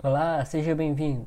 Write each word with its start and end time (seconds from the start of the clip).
Olá, 0.00 0.44
seja 0.44 0.76
bem-vindo. 0.76 1.26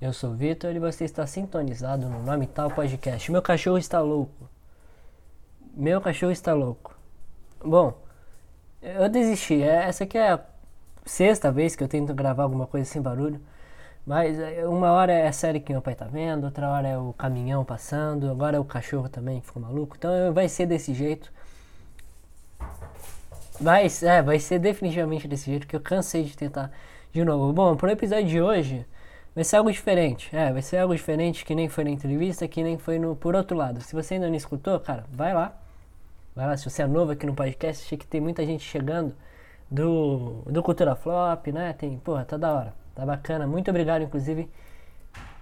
Eu 0.00 0.12
sou 0.12 0.32
Vitor 0.32 0.70
e 0.72 0.78
você 0.78 1.04
está 1.04 1.26
sintonizado 1.26 2.08
no 2.08 2.22
Nome 2.22 2.46
Tal 2.46 2.70
Podcast. 2.70 3.32
Meu 3.32 3.42
cachorro 3.42 3.76
está 3.76 4.00
louco. 4.00 4.48
Meu 5.74 6.00
cachorro 6.00 6.30
está 6.30 6.54
louco. 6.54 6.96
Bom, 7.60 8.00
eu 8.80 9.08
desisti. 9.08 9.60
É, 9.64 9.88
essa 9.88 10.04
aqui 10.04 10.16
é 10.16 10.30
a 10.30 10.40
sexta 11.04 11.50
vez 11.50 11.74
que 11.74 11.82
eu 11.82 11.88
tento 11.88 12.14
gravar 12.14 12.44
alguma 12.44 12.68
coisa 12.68 12.88
sem 12.88 13.02
barulho. 13.02 13.40
Mas 14.06 14.38
é, 14.38 14.64
uma 14.64 14.92
hora 14.92 15.12
é 15.12 15.26
a 15.26 15.32
série 15.32 15.58
que 15.58 15.72
meu 15.72 15.82
pai 15.82 15.96
tá 15.96 16.04
vendo, 16.04 16.44
outra 16.44 16.68
hora 16.68 16.86
é 16.86 16.96
o 16.96 17.12
caminhão 17.12 17.64
passando, 17.64 18.30
agora 18.30 18.58
é 18.58 18.60
o 18.60 18.64
cachorro 18.64 19.08
também 19.08 19.40
que 19.40 19.46
ficou 19.48 19.60
maluco. 19.60 19.96
Então 19.98 20.32
vai 20.32 20.48
ser 20.48 20.66
desse 20.66 20.94
jeito. 20.94 21.32
Vai, 23.60 23.88
é, 24.02 24.22
vai 24.22 24.38
ser 24.38 24.60
definitivamente 24.60 25.26
desse 25.26 25.46
jeito 25.46 25.66
que 25.66 25.74
eu 25.74 25.80
cansei 25.80 26.22
de 26.22 26.36
tentar 26.36 26.70
de 27.18 27.24
novo. 27.24 27.52
Bom, 27.52 27.76
pro 27.76 27.90
episódio 27.90 28.26
de 28.26 28.40
hoje 28.40 28.86
vai 29.34 29.42
ser 29.42 29.56
algo 29.56 29.72
diferente. 29.72 30.34
É, 30.34 30.52
vai 30.52 30.62
ser 30.62 30.78
algo 30.78 30.94
diferente 30.94 31.44
que 31.44 31.52
nem 31.54 31.68
foi 31.68 31.82
na 31.82 31.90
entrevista, 31.90 32.46
que 32.46 32.62
nem 32.62 32.78
foi 32.78 32.98
no 32.98 33.16
por 33.16 33.34
outro 33.34 33.56
lado. 33.56 33.80
Se 33.80 33.92
você 33.92 34.14
ainda 34.14 34.28
não 34.28 34.36
escutou, 34.36 34.78
cara, 34.78 35.04
vai 35.10 35.34
lá. 35.34 35.52
Vai 36.34 36.46
lá, 36.46 36.56
se 36.56 36.70
você 36.70 36.82
é 36.82 36.86
novo 36.86 37.10
aqui 37.10 37.26
no 37.26 37.34
podcast, 37.34 37.84
achei 37.84 37.98
que 37.98 38.06
tem 38.06 38.20
muita 38.20 38.46
gente 38.46 38.62
chegando 38.62 39.12
do, 39.68 40.42
do 40.46 40.62
Cultura 40.62 40.94
Flop, 40.94 41.48
né? 41.48 41.72
Tem, 41.72 41.98
porra, 41.98 42.24
tá 42.24 42.36
da 42.36 42.52
hora. 42.54 42.74
Tá 42.94 43.04
bacana. 43.04 43.46
Muito 43.46 43.68
obrigado, 43.68 44.02
inclusive, 44.02 44.48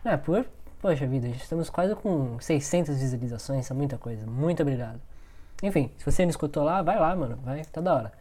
né, 0.03 0.17
por, 0.17 0.47
poxa 0.81 1.07
vida, 1.07 1.29
estamos 1.29 1.69
quase 1.69 1.95
com 1.95 2.39
600 2.41 2.97
visualizações, 2.99 3.71
é 3.71 3.75
muita 3.75 3.99
coisa. 3.99 4.27
Muito 4.27 4.63
obrigado. 4.63 5.01
Enfim, 5.63 5.91
se 5.99 6.11
você 6.11 6.23
não 6.23 6.31
escutou 6.31 6.65
lá, 6.65 6.81
vai 6.81 6.99
lá, 6.99 7.15
mano, 7.15 7.39
vai, 7.45 7.63
tá 7.65 7.81
da 7.83 7.95
hora. 7.95 8.13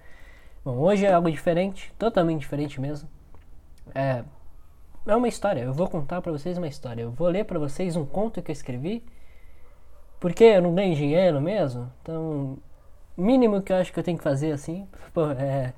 Bom, 0.63 0.77
hoje 0.77 1.05
é 1.05 1.13
algo 1.13 1.31
diferente, 1.31 1.93
totalmente 1.97 2.41
diferente 2.41 2.81
mesmo. 2.81 3.07
É, 3.93 4.23
é 5.05 5.15
uma 5.15 5.27
história, 5.27 5.61
eu 5.61 5.73
vou 5.73 5.89
contar 5.89 6.21
para 6.21 6.31
vocês 6.31 6.57
uma 6.57 6.67
história. 6.67 7.03
Eu 7.03 7.11
vou 7.11 7.27
ler 7.27 7.45
para 7.45 7.59
vocês 7.59 7.95
um 7.95 8.05
conto 8.05 8.41
que 8.41 8.51
eu 8.51 8.53
escrevi, 8.53 9.03
porque 10.19 10.43
eu 10.43 10.61
não 10.61 10.73
ganho 10.73 10.95
dinheiro 10.95 11.41
mesmo, 11.41 11.91
então 12.01 12.57
mínimo 13.17 13.61
que 13.61 13.71
eu 13.71 13.77
acho 13.77 13.93
que 13.93 13.99
eu 13.99 14.03
tenho 14.03 14.17
que 14.17 14.23
fazer 14.23 14.51
assim, 14.51 14.87
é 15.39 15.73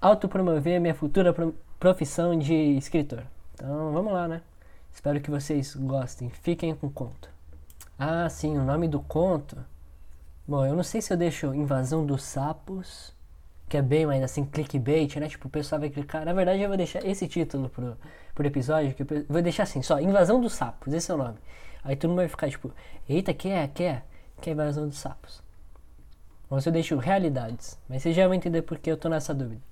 autopromover 0.00 0.80
minha 0.80 0.94
futura 0.94 1.34
profissão 1.78 2.38
de 2.38 2.54
escritor. 2.54 3.24
Então 3.54 3.92
vamos 3.92 4.12
lá, 4.12 4.26
né? 4.28 4.42
Espero 4.92 5.20
que 5.20 5.30
vocês 5.30 5.76
gostem. 5.76 6.30
Fiquem 6.30 6.74
com 6.74 6.86
o 6.86 6.90
conto. 6.90 7.28
Ah, 7.98 8.28
sim, 8.28 8.56
o 8.56 8.64
nome 8.64 8.88
do 8.88 9.00
conto 9.00 9.58
Bom, 10.48 10.64
eu 10.64 10.76
não 10.76 10.84
sei 10.84 11.02
se 11.02 11.12
eu 11.12 11.16
deixo 11.16 11.52
Invasão 11.52 12.06
dos 12.06 12.22
Sapos, 12.22 13.12
que 13.68 13.76
é 13.76 13.82
bem 13.82 14.06
mais 14.06 14.22
assim, 14.22 14.44
clickbait, 14.44 15.16
né? 15.16 15.28
Tipo, 15.28 15.48
o 15.48 15.50
pessoal 15.50 15.80
vai 15.80 15.90
clicar. 15.90 16.24
Na 16.24 16.32
verdade, 16.32 16.62
eu 16.62 16.68
vou 16.68 16.76
deixar 16.76 17.04
esse 17.04 17.26
título 17.26 17.68
pro, 17.68 17.96
pro 18.34 18.46
episódio, 18.46 18.94
que 18.94 19.02
eu 19.02 19.24
vou 19.28 19.42
deixar 19.42 19.64
assim, 19.64 19.82
só 19.82 20.00
Invasão 20.00 20.40
dos 20.40 20.52
Sapos, 20.52 20.92
esse 20.92 21.10
é 21.10 21.14
o 21.14 21.18
nome. 21.18 21.38
Aí 21.82 21.96
todo 21.96 22.10
mundo 22.10 22.18
vai 22.18 22.28
ficar 22.28 22.48
tipo, 22.48 22.72
eita, 23.08 23.32
que 23.34 23.48
é, 23.48 23.66
que 23.68 23.84
é? 23.84 24.02
Que 24.40 24.50
é 24.50 24.52
Invasão 24.52 24.88
dos 24.88 24.98
Sapos? 24.98 25.42
Ou 26.48 26.60
se 26.60 26.68
eu 26.68 26.72
deixo 26.72 26.96
realidades, 26.96 27.78
mas 27.88 28.02
vocês 28.02 28.14
já 28.14 28.26
vão 28.26 28.34
entender 28.34 28.62
porque 28.62 28.90
eu 28.90 28.96
tô 28.96 29.08
nessa 29.08 29.34
dúvida. 29.34 29.62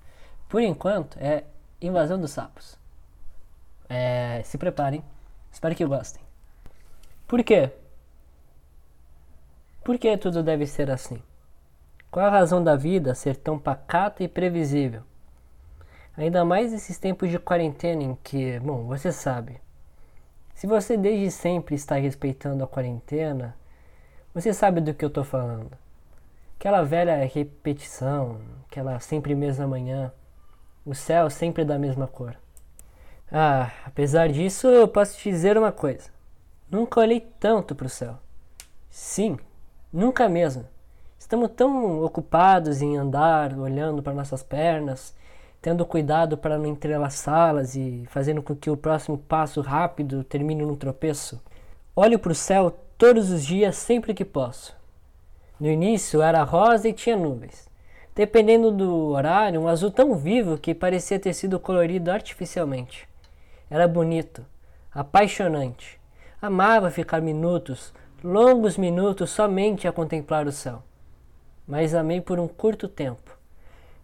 Por 0.49 0.61
enquanto, 0.61 1.17
é 1.19 1.45
Invasão 1.81 2.21
dos 2.21 2.33
Sapos. 2.33 2.77
É, 3.89 4.43
se 4.45 4.59
preparem, 4.59 5.05
espero 5.53 5.75
que 5.75 5.85
gostem. 5.85 6.23
Por 7.29 7.43
quê? 7.45 7.71
Por 9.85 9.99
que 9.99 10.17
tudo 10.17 10.43
deve 10.43 10.67
ser 10.67 10.91
assim? 10.91 11.23
Qual 12.15 12.27
a 12.27 12.31
razão 12.31 12.63
da 12.63 12.77
vida 12.77 13.13
ser 13.13 13.35
tão 13.35 13.59
pacata 13.59 14.23
e 14.23 14.29
previsível? 14.29 15.03
Ainda 16.17 16.45
mais 16.45 16.71
nesses 16.71 16.97
tempos 16.97 17.29
de 17.29 17.41
quarentena 17.41 18.05
em 18.05 18.15
que, 18.23 18.57
bom, 18.61 18.85
você 18.85 19.11
sabe. 19.11 19.61
Se 20.55 20.65
você 20.65 20.97
desde 20.97 21.29
sempre 21.33 21.75
está 21.75 21.97
respeitando 21.97 22.63
a 22.63 22.69
quarentena, 22.69 23.57
você 24.33 24.55
sabe 24.55 24.81
do 24.81 24.95
que 24.95 25.05
eu 25.05 25.09
estou 25.09 25.25
falando. 25.25 25.77
Aquela 26.57 26.85
velha 26.85 27.17
repetição, 27.27 28.39
aquela 28.71 29.01
sempre 29.01 29.35
mesma 29.35 29.67
manhã, 29.67 30.13
o 30.87 30.95
céu 30.95 31.29
sempre 31.29 31.65
da 31.65 31.81
mesma 31.81 32.07
cor. 32.07 32.37
Ah, 33.29 33.73
apesar 33.85 34.29
disso, 34.29 34.69
eu 34.69 34.87
posso 34.87 35.19
te 35.19 35.31
dizer 35.31 35.59
uma 35.59 35.73
coisa. 35.73 36.11
Nunca 36.71 37.01
olhei 37.01 37.27
tanto 37.41 37.75
para 37.75 37.87
o 37.87 37.91
céu. 37.91 38.17
Sim, 38.89 39.37
Nunca 39.93 40.29
mesmo. 40.29 40.74
Estamos 41.25 41.53
tão 41.57 42.05
ocupados 42.05 42.83
em 42.83 42.99
andar, 42.99 43.59
olhando 43.59 44.03
para 44.03 44.13
nossas 44.13 44.43
pernas, 44.43 45.17
tendo 45.63 45.87
cuidado 45.87 46.37
para 46.37 46.59
não 46.59 46.67
entrelaçá-las 46.67 47.75
e 47.75 48.05
fazendo 48.11 48.43
com 48.43 48.55
que 48.55 48.69
o 48.69 48.77
próximo 48.77 49.17
passo 49.17 49.63
rápido 49.63 50.23
termine 50.23 50.67
num 50.67 50.77
tropeço. 50.77 51.41
Olho 51.97 52.19
para 52.19 52.33
o 52.33 52.35
céu 52.35 52.71
todos 52.99 53.31
os 53.31 53.43
dias, 53.43 53.75
sempre 53.75 54.13
que 54.13 54.23
posso. 54.23 54.77
No 55.59 55.67
início 55.67 56.21
era 56.21 56.43
rosa 56.43 56.91
e 56.91 56.93
tinha 56.93 57.17
nuvens. 57.17 57.71
Dependendo 58.15 58.71
do 58.71 59.09
horário, 59.09 59.63
um 59.63 59.67
azul 59.67 59.91
tão 59.91 60.15
vivo 60.17 60.59
que 60.59 60.75
parecia 60.75 61.19
ter 61.19 61.33
sido 61.33 61.59
colorido 61.59 62.11
artificialmente. 62.11 63.09
Era 63.71 63.89
bonito, 63.89 64.45
apaixonante. 64.93 65.99
Amava 66.43 66.91
ficar 66.91 67.23
minutos 67.23 67.95
longos 68.23 68.77
minutos 68.77 69.31
somente 69.31 69.89
a 69.89 69.93
contemplar 69.93 70.47
o 70.47 70.53
céu. 70.53 70.83
Mas 71.67 71.95
amei 71.95 72.21
por 72.21 72.39
um 72.39 72.47
curto 72.47 72.89
tempo. 72.89 73.37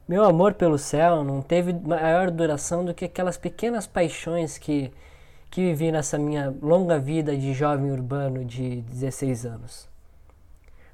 Meu 0.09 0.25
amor 0.25 0.55
pelo 0.55 0.79
céu 0.79 1.23
não 1.23 1.41
teve 1.41 1.73
maior 1.73 2.31
duração 2.31 2.85
do 2.85 2.95
que 2.95 3.05
aquelas 3.05 3.37
pequenas 3.37 3.87
paixões 3.87 4.59
que, 4.59 4.93
que 5.51 5.61
vivi 5.61 5.93
nessa 5.93 6.19
minha 6.19 6.55
longa 6.61 6.99
vida 6.99 7.37
de 7.37 7.53
jovem 7.53 7.91
urbano 7.91 8.45
de 8.45 8.81
16 8.83 9.47
anos. 9.47 9.89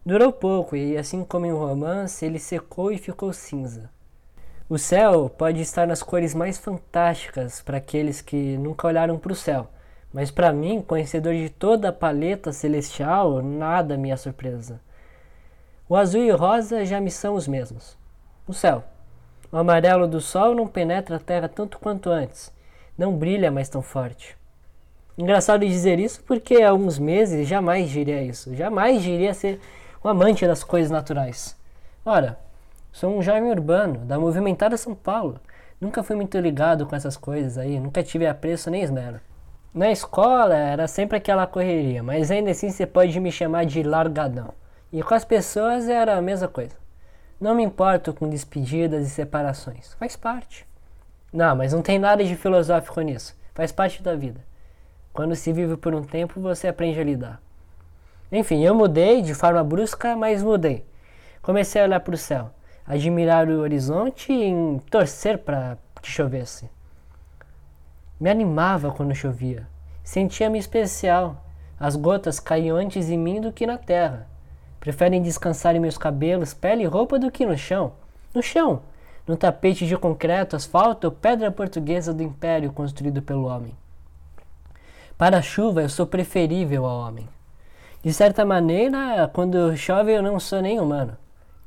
Durou 0.04 0.32
pouco 0.32 0.77
e, 0.77 0.97
assim 0.97 1.25
como 1.25 1.47
em 1.47 1.53
um 1.53 1.59
romance, 1.59 2.25
ele 2.25 2.38
secou 2.38 2.93
e 2.93 2.98
ficou 2.98 3.33
cinza. 3.33 3.91
O 4.69 4.78
céu 4.78 5.28
pode 5.28 5.60
estar 5.60 5.87
nas 5.87 6.03
cores 6.03 6.34
mais 6.34 6.59
fantásticas 6.59 7.62
para 7.62 7.78
aqueles 7.78 8.21
que 8.21 8.56
nunca 8.59 8.87
olharam 8.87 9.19
para 9.19 9.33
o 9.33 9.37
céu 9.37 9.69
mas 10.16 10.31
para 10.31 10.50
mim, 10.50 10.81
conhecedor 10.81 11.34
de 11.34 11.50
toda 11.50 11.91
a 11.91 11.93
paleta 11.93 12.50
celestial, 12.50 13.43
nada 13.43 13.98
me 13.98 14.10
é 14.10 14.16
surpresa. 14.16 14.81
O 15.88 15.94
azul 15.94 16.22
e 16.22 16.32
o 16.32 16.36
rosa 16.36 16.84
já 16.84 17.00
me 17.00 17.12
são 17.12 17.34
os 17.34 17.47
mesmos. 17.47 17.97
O 18.44 18.52
céu. 18.52 18.82
O 19.52 19.56
amarelo 19.56 20.08
do 20.08 20.20
sol 20.20 20.52
não 20.52 20.66
penetra 20.66 21.14
a 21.14 21.20
terra 21.20 21.48
tanto 21.48 21.78
quanto 21.78 22.10
antes. 22.10 22.52
Não 22.98 23.14
brilha 23.14 23.52
mais 23.52 23.69
tão 23.69 23.80
forte. 23.80 24.36
Engraçado 25.16 25.64
dizer 25.64 26.00
isso 26.00 26.24
porque 26.24 26.56
há 26.56 26.70
alguns 26.70 26.98
meses 26.98 27.47
jamais 27.47 27.88
diria 27.88 28.20
isso. 28.20 28.52
Jamais 28.52 29.00
diria 29.00 29.32
ser 29.32 29.60
um 30.04 30.08
amante 30.08 30.44
das 30.44 30.64
coisas 30.64 30.91
naturais. 30.91 31.56
Ora, 32.04 32.36
sou 32.91 33.16
um 33.16 33.22
jovem 33.22 33.48
urbano 33.48 34.00
da 34.00 34.18
movimentada 34.18 34.76
São 34.76 34.92
Paulo. 34.92 35.38
Nunca 35.80 36.03
fui 36.03 36.16
muito 36.16 36.36
ligado 36.41 36.84
com 36.84 36.97
essas 36.97 37.16
coisas 37.16 37.58
aí, 37.58 37.78
nunca 37.78 38.03
tive 38.03 38.26
apreço 38.26 38.70
nem 38.70 38.82
esmero. 38.82 39.20
Na 39.72 39.91
escola 39.92 40.56
era 40.56 40.88
sempre 40.88 41.16
aquela 41.16 41.47
correria, 41.47 42.03
mas 42.03 42.30
ainda 42.32 42.50
assim 42.50 42.70
você 42.70 42.86
pode 42.86 43.20
me 43.20 43.30
chamar 43.30 43.66
de 43.66 43.84
largadão. 43.84 44.53
E 44.92 45.02
com 45.02 45.14
as 45.14 45.24
pessoas 45.24 45.88
era 45.88 46.16
a 46.16 46.22
mesma 46.22 46.48
coisa. 46.48 46.76
Não 47.41 47.54
me 47.54 47.62
importo 47.62 48.14
com 48.14 48.28
despedidas 48.28 49.06
e 49.06 49.10
separações. 49.10 49.94
Faz 49.94 50.16
parte. 50.16 50.66
Não, 51.32 51.54
mas 51.54 51.72
não 51.72 51.82
tem 51.82 51.98
nada 51.98 52.24
de 52.24 52.34
filosófico 52.36 53.00
nisso. 53.00 53.36
Faz 53.54 53.72
parte 53.72 54.02
da 54.02 54.14
vida. 54.14 54.41
Quando 55.12 55.34
se 55.34 55.52
vive 55.52 55.76
por 55.76 55.94
um 55.94 56.02
tempo, 56.02 56.41
você 56.41 56.69
aprende 56.69 57.00
a 57.00 57.04
lidar. 57.04 57.42
Enfim, 58.30 58.64
eu 58.64 58.74
mudei 58.74 59.22
de 59.22 59.34
forma 59.34 59.62
brusca, 59.62 60.16
mas 60.16 60.42
mudei. 60.42 60.84
Comecei 61.42 61.80
a 61.80 61.84
olhar 61.84 62.00
para 62.00 62.14
o 62.14 62.18
céu, 62.18 62.50
admirar 62.86 63.48
o 63.48 63.60
horizonte 63.60 64.32
e 64.32 64.80
torcer 64.91 65.38
para 65.38 65.78
que 66.03 66.10
chovesse. 66.10 66.68
Me 68.18 68.30
animava 68.30 68.91
quando 68.91 69.15
chovia. 69.15 69.68
Sentia-me 70.03 70.59
especial. 70.59 71.44
As 71.78 71.97
gotas 71.97 72.41
caíam 72.41 72.77
antes 72.77 73.10
em 73.10 73.18
mim 73.18 73.41
do 73.41 73.53
que 73.53 73.66
na 73.66 73.77
terra. 73.77 74.27
Preferem 74.86 75.21
descansar 75.21 75.74
em 75.74 75.80
meus 75.80 75.98
cabelos, 75.98 76.54
pele 76.54 76.84
e 76.84 76.86
roupa 76.86 77.18
do 77.18 77.28
que 77.28 77.44
no 77.44 77.59
chão. 77.59 77.94
No 78.33 78.41
chão, 78.41 78.83
no 79.27 79.36
tapete 79.36 79.84
de 79.84 79.97
concreto, 79.97 80.54
asfalto 80.54 81.09
ou 81.09 81.12
pedra 81.12 81.50
portuguesa 81.50 82.15
do 82.15 82.22
império 82.22 82.72
construído 82.72 83.21
pelo 83.21 83.47
homem. 83.47 83.77
Para 85.18 85.38
a 85.38 85.42
chuva, 85.42 85.83
eu 85.83 85.88
sou 85.88 86.06
preferível 86.06 86.86
ao 86.86 87.00
homem. 87.00 87.28
De 88.00 88.12
certa 88.15 88.44
maneira, 88.44 89.28
quando 89.34 89.77
chove, 89.77 90.12
eu 90.12 90.22
não 90.22 90.38
sou 90.38 90.62
nem 90.62 90.78
humano. 90.78 91.16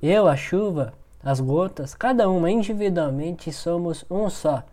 Eu, 0.02 0.26
a 0.26 0.38
chuva, 0.38 0.94
as 1.22 1.42
gotas, 1.42 1.94
cada 1.94 2.30
uma 2.30 2.50
individualmente 2.50 3.52
somos 3.52 4.06
um 4.10 4.30
só 4.30 4.64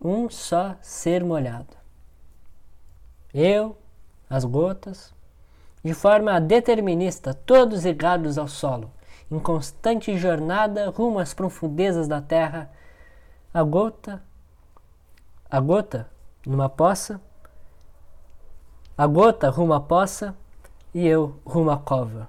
um 0.00 0.30
só 0.30 0.76
ser 0.80 1.24
molhado. 1.24 1.76
Eu, 3.34 3.76
as 4.30 4.44
gotas, 4.44 5.12
de 5.88 5.94
forma 5.94 6.38
determinista, 6.38 7.32
todos 7.32 7.86
ligados 7.86 8.36
ao 8.36 8.46
solo, 8.46 8.90
em 9.30 9.38
constante 9.38 10.18
jornada 10.18 10.90
rumo 10.90 11.18
às 11.18 11.32
profundezas 11.32 12.06
da 12.06 12.20
terra, 12.20 12.70
a 13.54 13.62
gota, 13.62 14.22
a 15.50 15.58
gota 15.58 16.06
numa 16.46 16.68
poça, 16.68 17.18
a 18.98 19.06
gota 19.06 19.48
rumo 19.48 19.72
à 19.72 19.80
poça 19.80 20.34
e 20.92 21.06
eu 21.06 21.40
rumo 21.42 21.70
à 21.70 21.78
cova. 21.78 22.28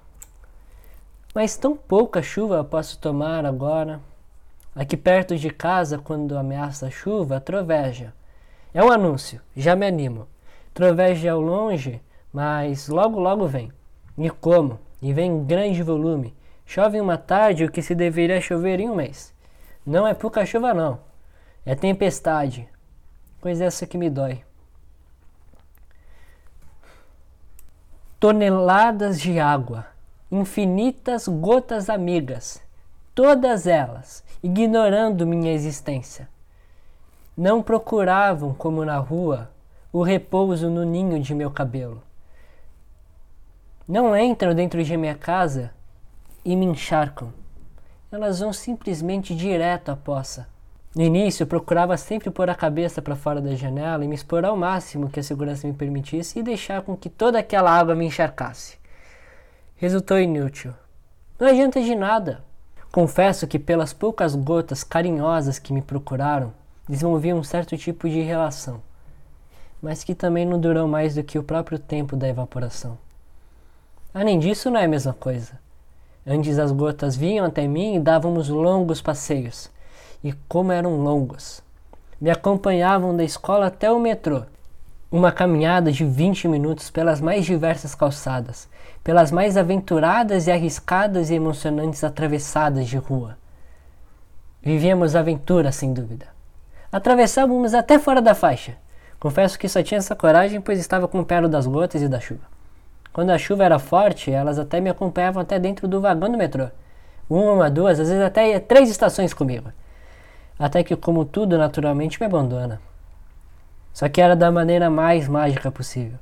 Mas 1.34 1.58
tão 1.58 1.76
pouca 1.76 2.22
chuva 2.22 2.64
posso 2.64 2.98
tomar 2.98 3.44
agora. 3.44 4.00
Aqui 4.74 4.96
perto 4.96 5.36
de 5.36 5.50
casa, 5.50 5.98
quando 5.98 6.38
ameaça 6.38 6.86
a 6.86 6.90
chuva, 6.90 7.38
troveja. 7.38 8.14
É 8.72 8.82
um 8.82 8.90
anúncio, 8.90 9.38
já 9.54 9.76
me 9.76 9.86
animo. 9.86 10.26
Troveja 10.72 11.32
ao 11.32 11.42
longe, 11.42 12.00
mas 12.32 12.88
logo 12.88 13.18
logo 13.18 13.46
vem. 13.46 13.72
E 14.16 14.30
como? 14.30 14.78
E 15.02 15.12
vem 15.12 15.30
em 15.30 15.44
grande 15.44 15.82
volume. 15.82 16.34
Chove 16.64 16.98
em 16.98 17.00
uma 17.00 17.18
tarde 17.18 17.64
o 17.64 17.70
que 17.70 17.82
se 17.82 17.94
deveria 17.94 18.40
chover 18.40 18.80
em 18.80 18.88
um 18.88 18.94
mês. 18.94 19.34
Não 19.84 20.06
é 20.06 20.14
pouca 20.14 20.46
chuva 20.46 20.72
não. 20.72 21.00
É 21.64 21.74
tempestade. 21.74 22.68
Pois 23.40 23.60
essa 23.60 23.86
que 23.86 23.98
me 23.98 24.10
dói. 24.10 24.44
Toneladas 28.20 29.18
de 29.18 29.40
água, 29.40 29.86
infinitas 30.30 31.26
gotas 31.26 31.88
amigas, 31.88 32.62
todas 33.14 33.66
elas 33.66 34.22
ignorando 34.42 35.26
minha 35.26 35.52
existência. 35.52 36.28
Não 37.34 37.62
procuravam, 37.62 38.52
como 38.52 38.84
na 38.84 38.98
rua, 38.98 39.50
o 39.90 40.02
repouso 40.02 40.68
no 40.68 40.84
ninho 40.84 41.18
de 41.18 41.34
meu 41.34 41.50
cabelo. 41.50 42.02
Não 43.90 44.16
entram 44.16 44.54
dentro 44.54 44.84
de 44.84 44.96
minha 44.96 45.16
casa 45.16 45.72
e 46.44 46.54
me 46.54 46.64
encharcam. 46.64 47.32
Elas 48.12 48.38
vão 48.38 48.52
simplesmente 48.52 49.34
direto 49.34 49.88
à 49.88 49.96
poça. 49.96 50.46
No 50.94 51.02
início, 51.02 51.42
eu 51.42 51.46
procurava 51.48 51.96
sempre 51.96 52.30
pôr 52.30 52.48
a 52.48 52.54
cabeça 52.54 53.02
para 53.02 53.16
fora 53.16 53.40
da 53.40 53.56
janela 53.56 54.04
e 54.04 54.06
me 54.06 54.14
expor 54.14 54.44
ao 54.44 54.56
máximo 54.56 55.10
que 55.10 55.18
a 55.18 55.22
segurança 55.24 55.66
me 55.66 55.72
permitisse 55.72 56.38
e 56.38 56.42
deixar 56.44 56.82
com 56.82 56.96
que 56.96 57.10
toda 57.10 57.40
aquela 57.40 57.72
água 57.72 57.96
me 57.96 58.06
encharcasse. 58.06 58.78
Resultou 59.74 60.20
inútil. 60.20 60.72
Não 61.36 61.48
adianta 61.48 61.82
de 61.82 61.96
nada. 61.96 62.44
Confesso 62.92 63.48
que, 63.48 63.58
pelas 63.58 63.92
poucas 63.92 64.36
gotas 64.36 64.84
carinhosas 64.84 65.58
que 65.58 65.72
me 65.72 65.82
procuraram, 65.82 66.52
desenvolvi 66.88 67.34
um 67.34 67.42
certo 67.42 67.76
tipo 67.76 68.08
de 68.08 68.20
relação, 68.20 68.80
mas 69.82 70.04
que 70.04 70.14
também 70.14 70.46
não 70.46 70.60
durou 70.60 70.86
mais 70.86 71.16
do 71.16 71.24
que 71.24 71.40
o 71.40 71.42
próprio 71.42 71.80
tempo 71.80 72.14
da 72.14 72.28
evaporação. 72.28 72.96
Além 74.12 74.38
disso, 74.38 74.70
não 74.70 74.80
é 74.80 74.84
a 74.84 74.88
mesma 74.88 75.12
coisa. 75.12 75.52
Antes 76.26 76.58
as 76.58 76.72
gotas 76.72 77.16
vinham 77.16 77.46
até 77.46 77.66
mim 77.66 77.94
e 77.94 78.00
dávamos 78.00 78.48
longos 78.48 79.00
passeios. 79.00 79.70
E 80.22 80.32
como 80.48 80.72
eram 80.72 80.96
longos! 80.96 81.62
Me 82.20 82.28
acompanhavam 82.28 83.16
da 83.16 83.24
escola 83.24 83.66
até 83.66 83.90
o 83.90 84.00
metrô. 84.00 84.42
Uma 85.12 85.32
caminhada 85.32 85.90
de 85.90 86.04
20 86.04 86.48
minutos 86.48 86.90
pelas 86.90 87.20
mais 87.20 87.44
diversas 87.44 87.94
calçadas, 87.94 88.68
pelas 89.02 89.30
mais 89.30 89.56
aventuradas 89.56 90.46
e 90.46 90.50
arriscadas 90.50 91.30
e 91.30 91.34
emocionantes 91.34 92.04
atravessadas 92.04 92.88
de 92.88 92.96
rua. 92.96 93.38
Vivíamos 94.62 95.16
aventura, 95.16 95.72
sem 95.72 95.94
dúvida. 95.94 96.26
Atravessávamos 96.92 97.74
até 97.74 97.98
fora 97.98 98.20
da 98.20 98.34
faixa. 98.34 98.76
Confesso 99.18 99.58
que 99.58 99.68
só 99.68 99.82
tinha 99.82 99.98
essa 99.98 100.14
coragem, 100.14 100.60
pois 100.60 100.78
estava 100.78 101.08
com 101.08 101.20
o 101.20 101.24
pé 101.24 101.40
das 101.48 101.66
gotas 101.66 102.02
e 102.02 102.08
da 102.08 102.20
chuva. 102.20 102.59
Quando 103.12 103.30
a 103.30 103.38
chuva 103.38 103.64
era 103.64 103.78
forte, 103.78 104.30
elas 104.30 104.58
até 104.58 104.80
me 104.80 104.90
acompanhavam 104.90 105.42
até 105.42 105.58
dentro 105.58 105.88
do 105.88 106.00
vagão 106.00 106.30
do 106.30 106.38
metrô. 106.38 106.68
Uma, 107.28 107.70
duas, 107.70 107.98
às 107.98 108.08
vezes 108.08 108.22
até 108.22 108.58
três 108.60 108.88
estações 108.88 109.34
comigo. 109.34 109.72
Até 110.58 110.82
que, 110.82 110.94
como 110.96 111.24
tudo, 111.24 111.56
naturalmente 111.58 112.20
me 112.20 112.26
abandona. 112.26 112.80
Só 113.92 114.08
que 114.08 114.20
era 114.20 114.36
da 114.36 114.50
maneira 114.50 114.88
mais 114.88 115.26
mágica 115.26 115.70
possível. 115.70 116.18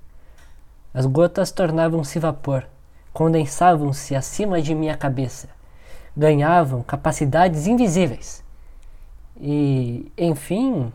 As 0.92 1.04
gotas 1.04 1.50
tornavam-se 1.50 2.18
vapor, 2.18 2.66
condensavam-se 3.12 4.14
acima 4.14 4.60
de 4.60 4.74
minha 4.74 4.96
cabeça, 4.96 5.48
ganhavam 6.16 6.82
capacidades 6.82 7.66
invisíveis. 7.66 8.42
E, 9.40 10.10
enfim, 10.16 10.92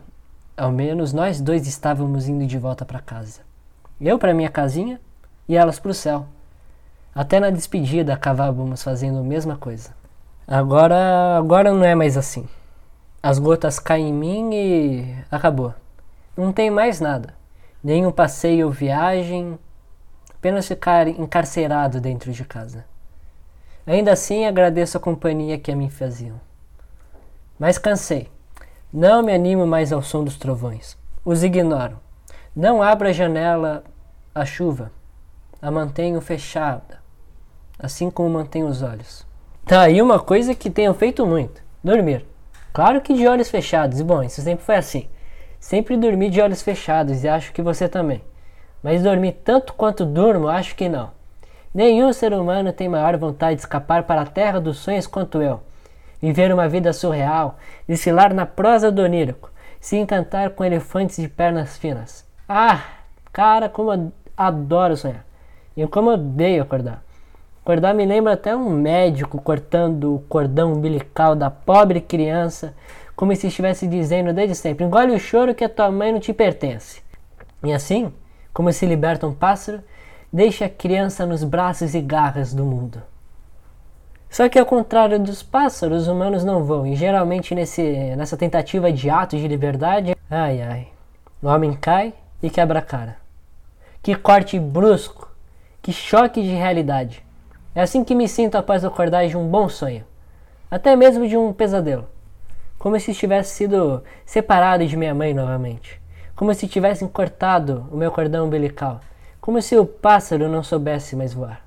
ao 0.56 0.70
menos 0.70 1.12
nós 1.12 1.40
dois 1.40 1.66
estávamos 1.66 2.28
indo 2.28 2.46
de 2.46 2.58
volta 2.58 2.84
para 2.84 3.00
casa. 3.00 3.40
Eu 4.00 4.18
para 4.18 4.34
minha 4.34 4.50
casinha 4.50 5.00
e 5.48 5.56
elas 5.56 5.78
para 5.78 5.90
o 5.90 5.94
céu. 5.94 6.26
Até 7.14 7.38
na 7.38 7.50
despedida 7.50 8.12
acabávamos 8.12 8.82
fazendo 8.82 9.18
a 9.18 9.22
mesma 9.22 9.56
coisa. 9.56 9.90
Agora, 10.46 11.38
agora 11.38 11.72
não 11.72 11.84
é 11.84 11.94
mais 11.94 12.16
assim. 12.16 12.48
As 13.22 13.38
gotas 13.38 13.78
caem 13.78 14.08
em 14.08 14.12
mim 14.12 14.50
e 14.52 15.16
acabou. 15.30 15.74
Não 16.36 16.52
tem 16.52 16.70
mais 16.70 17.00
nada. 17.00 17.34
Nenhum 17.82 18.10
passeio 18.10 18.66
ou 18.66 18.72
viagem, 18.72 19.58
apenas 20.30 20.66
ficar 20.66 21.08
encarcerado 21.08 22.00
dentro 22.00 22.32
de 22.32 22.44
casa. 22.44 22.84
Ainda 23.86 24.12
assim, 24.12 24.44
agradeço 24.44 24.96
a 24.96 25.00
companhia 25.00 25.58
que 25.58 25.70
a 25.70 25.76
mim 25.76 25.88
faziam. 25.88 26.40
Mas 27.58 27.78
cansei. 27.78 28.28
Não 28.92 29.22
me 29.22 29.32
animo 29.32 29.66
mais 29.66 29.92
ao 29.92 30.02
som 30.02 30.24
dos 30.24 30.36
trovões. 30.36 30.96
Os 31.24 31.42
ignoro. 31.42 31.98
Não 32.54 32.82
abro 32.82 33.08
a 33.08 33.12
janela 33.12 33.84
à 34.34 34.44
chuva. 34.44 34.90
A 35.64 35.70
mantenho 35.70 36.20
fechada, 36.20 36.98
assim 37.78 38.10
como 38.10 38.28
mantenho 38.28 38.66
os 38.66 38.82
olhos. 38.82 39.26
Tá 39.64 39.80
aí 39.80 40.02
uma 40.02 40.18
coisa 40.18 40.54
que 40.54 40.68
tenho 40.68 40.92
feito 40.92 41.24
muito: 41.24 41.62
dormir. 41.82 42.26
Claro 42.70 43.00
que 43.00 43.14
de 43.14 43.26
olhos 43.26 43.48
fechados, 43.48 44.02
bom, 44.02 44.22
isso 44.22 44.42
sempre 44.42 44.62
foi 44.62 44.76
assim. 44.76 45.08
Sempre 45.58 45.96
dormi 45.96 46.28
de 46.28 46.38
olhos 46.38 46.60
fechados 46.60 47.24
e 47.24 47.28
acho 47.30 47.50
que 47.50 47.62
você 47.62 47.88
também. 47.88 48.22
Mas 48.82 49.02
dormir 49.02 49.40
tanto 49.42 49.72
quanto 49.72 50.04
durmo, 50.04 50.48
acho 50.48 50.76
que 50.76 50.86
não. 50.86 51.12
Nenhum 51.72 52.12
ser 52.12 52.34
humano 52.34 52.70
tem 52.70 52.86
maior 52.86 53.16
vontade 53.16 53.54
de 53.54 53.60
escapar 53.62 54.02
para 54.02 54.20
a 54.20 54.26
terra 54.26 54.60
dos 54.60 54.76
sonhos 54.76 55.06
quanto 55.06 55.40
eu. 55.40 55.62
Viver 56.20 56.52
uma 56.52 56.68
vida 56.68 56.92
surreal, 56.92 57.56
desfilar 57.88 58.34
na 58.34 58.44
prosa 58.44 58.92
do 58.92 59.00
onírico, 59.00 59.50
se 59.80 59.96
encantar 59.96 60.50
com 60.50 60.62
elefantes 60.62 61.16
de 61.16 61.26
pernas 61.26 61.78
finas. 61.78 62.22
Ah, 62.46 62.82
cara, 63.32 63.66
como 63.66 64.12
adoro 64.36 64.94
sonhar. 64.94 65.24
E 65.76 65.86
como 65.86 66.10
eu 66.10 66.14
odeio 66.14 66.62
acordar. 66.62 67.02
Acordar 67.62 67.94
me 67.94 68.04
lembra 68.04 68.34
até 68.34 68.54
um 68.54 68.68
médico 68.68 69.40
cortando 69.40 70.16
o 70.16 70.18
cordão 70.28 70.74
umbilical 70.74 71.34
da 71.34 71.50
pobre 71.50 72.00
criança, 72.00 72.74
como 73.16 73.34
se 73.34 73.46
estivesse 73.46 73.86
dizendo 73.86 74.32
desde 74.32 74.54
sempre: 74.54 74.84
engole 74.84 75.12
o 75.12 75.18
choro 75.18 75.54
que 75.54 75.64
a 75.64 75.68
tua 75.68 75.90
mãe 75.90 76.12
não 76.12 76.20
te 76.20 76.32
pertence. 76.32 77.02
E 77.62 77.72
assim, 77.72 78.12
como 78.52 78.72
se 78.72 78.84
liberta 78.84 79.26
um 79.26 79.34
pássaro, 79.34 79.82
deixa 80.32 80.66
a 80.66 80.68
criança 80.68 81.24
nos 81.24 81.42
braços 81.42 81.94
e 81.94 82.00
garras 82.00 82.52
do 82.52 82.64
mundo. 82.64 83.02
Só 84.28 84.48
que 84.48 84.58
ao 84.58 84.66
contrário 84.66 85.18
dos 85.18 85.42
pássaros, 85.42 86.02
os 86.02 86.08
humanos 86.08 86.44
não 86.44 86.64
voam, 86.64 86.86
e 86.86 86.96
geralmente 86.96 87.54
nesse, 87.54 87.82
nessa 88.16 88.36
tentativa 88.36 88.92
de 88.92 89.08
ato 89.08 89.36
de 89.36 89.46
liberdade, 89.46 90.16
ai 90.28 90.60
ai, 90.60 90.88
o 91.40 91.46
homem 91.46 91.72
cai 91.72 92.12
e 92.42 92.50
quebra 92.50 92.80
a 92.80 92.82
cara. 92.82 93.16
Que 94.02 94.14
corte 94.14 94.58
brusco, 94.58 95.33
que 95.84 95.92
choque 95.92 96.42
de 96.42 96.50
realidade. 96.50 97.24
É 97.76 97.82
assim 97.82 98.02
que 98.02 98.16
me 98.16 98.26
sinto 98.26 98.56
após 98.56 98.84
acordar 98.84 99.28
de 99.28 99.36
um 99.36 99.46
bom 99.46 99.68
sonho, 99.68 100.04
até 100.68 100.96
mesmo 100.96 101.28
de 101.28 101.36
um 101.36 101.52
pesadelo 101.52 102.08
como 102.84 103.00
se 103.00 103.14
tivesse 103.14 103.54
sido 103.54 104.02
separado 104.26 104.86
de 104.86 104.94
minha 104.94 105.14
mãe 105.14 105.32
novamente, 105.32 105.98
como 106.36 106.52
se 106.52 106.68
tivessem 106.68 107.08
cortado 107.08 107.88
o 107.90 107.96
meu 107.96 108.12
cordão 108.12 108.44
umbilical, 108.44 109.00
como 109.40 109.62
se 109.62 109.74
o 109.78 109.86
pássaro 109.86 110.50
não 110.50 110.62
soubesse 110.62 111.16
mais 111.16 111.32
voar. 111.32 111.64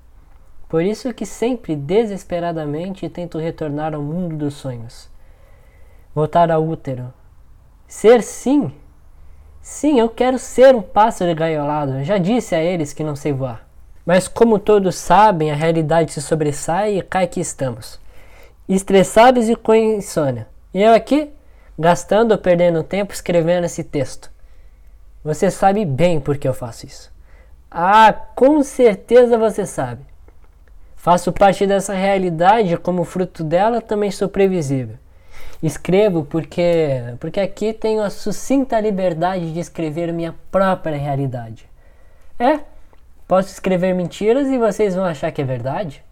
Por 0.70 0.84
isso 0.84 1.12
que 1.16 1.26
sempre 1.26 1.76
desesperadamente 1.76 3.10
tento 3.10 3.40
retornar 3.40 3.96
ao 3.96 4.02
mundo 4.04 4.36
dos 4.36 4.54
sonhos. 4.54 5.10
Voltar 6.14 6.52
ao 6.52 6.64
útero. 6.64 7.12
Ser 7.88 8.22
sim. 8.22 8.72
Sim, 9.60 10.00
eu 10.00 10.10
quero 10.10 10.38
ser 10.38 10.76
um 10.76 10.84
pássaro 10.84 11.34
gaiolado. 11.34 12.04
Já 12.04 12.20
disse 12.20 12.54
a 12.54 12.62
eles 12.62 12.94
que 12.94 13.04
não 13.04 13.16
sei 13.16 13.34
voar. 13.34 13.67
Mas 14.08 14.26
como 14.26 14.58
todos 14.58 14.96
sabem, 14.96 15.52
a 15.52 15.56
realidade 15.56 16.14
se 16.14 16.22
sobressai 16.22 16.98
e 16.98 17.02
cai 17.02 17.28
que 17.28 17.42
estamos. 17.42 18.00
Estressados 18.70 19.50
e 19.50 19.56
com 19.56 19.76
insônia. 19.76 20.48
E 20.74 20.82
eu 20.82 20.94
aqui, 20.94 21.30
gastando 21.78 22.32
ou 22.32 22.38
perdendo 22.38 22.82
tempo 22.84 23.14
escrevendo 23.14 23.66
esse 23.66 23.84
texto. 23.84 24.32
Você 25.26 25.52
sabe 25.52 25.84
bem 25.84 26.22
por 26.22 26.38
que 26.38 26.48
eu 26.48 26.54
faço 26.54 26.86
isso. 26.86 27.12
Ah, 27.70 28.14
com 28.34 28.64
certeza 28.64 29.38
você 29.38 29.66
sabe. 29.66 30.06
Faço 30.96 31.34
parte 31.34 31.68
dessa 31.68 31.94
realidade, 31.94 32.78
como 32.78 33.04
fruto 33.04 33.44
dela 33.44 33.82
também 33.82 34.10
sou 34.10 34.30
previsível. 34.30 34.96
Escrevo 35.62 36.24
porque, 36.24 37.14
porque 37.20 37.42
aqui 37.42 37.74
tenho 37.74 38.02
a 38.02 38.10
sucinta 38.10 38.80
liberdade 38.80 39.52
de 39.52 39.60
escrever 39.60 40.14
minha 40.14 40.34
própria 40.50 40.96
realidade. 40.96 41.70
É, 42.40 42.62
posso 43.28 43.50
escrever 43.50 43.94
mentiras 43.94 44.48
e 44.48 44.58
vocês 44.58 44.96
vão 44.96 45.06
achar 45.06 45.32
que 45.32 45.42
é 45.42 45.46
verdade. 45.46 46.04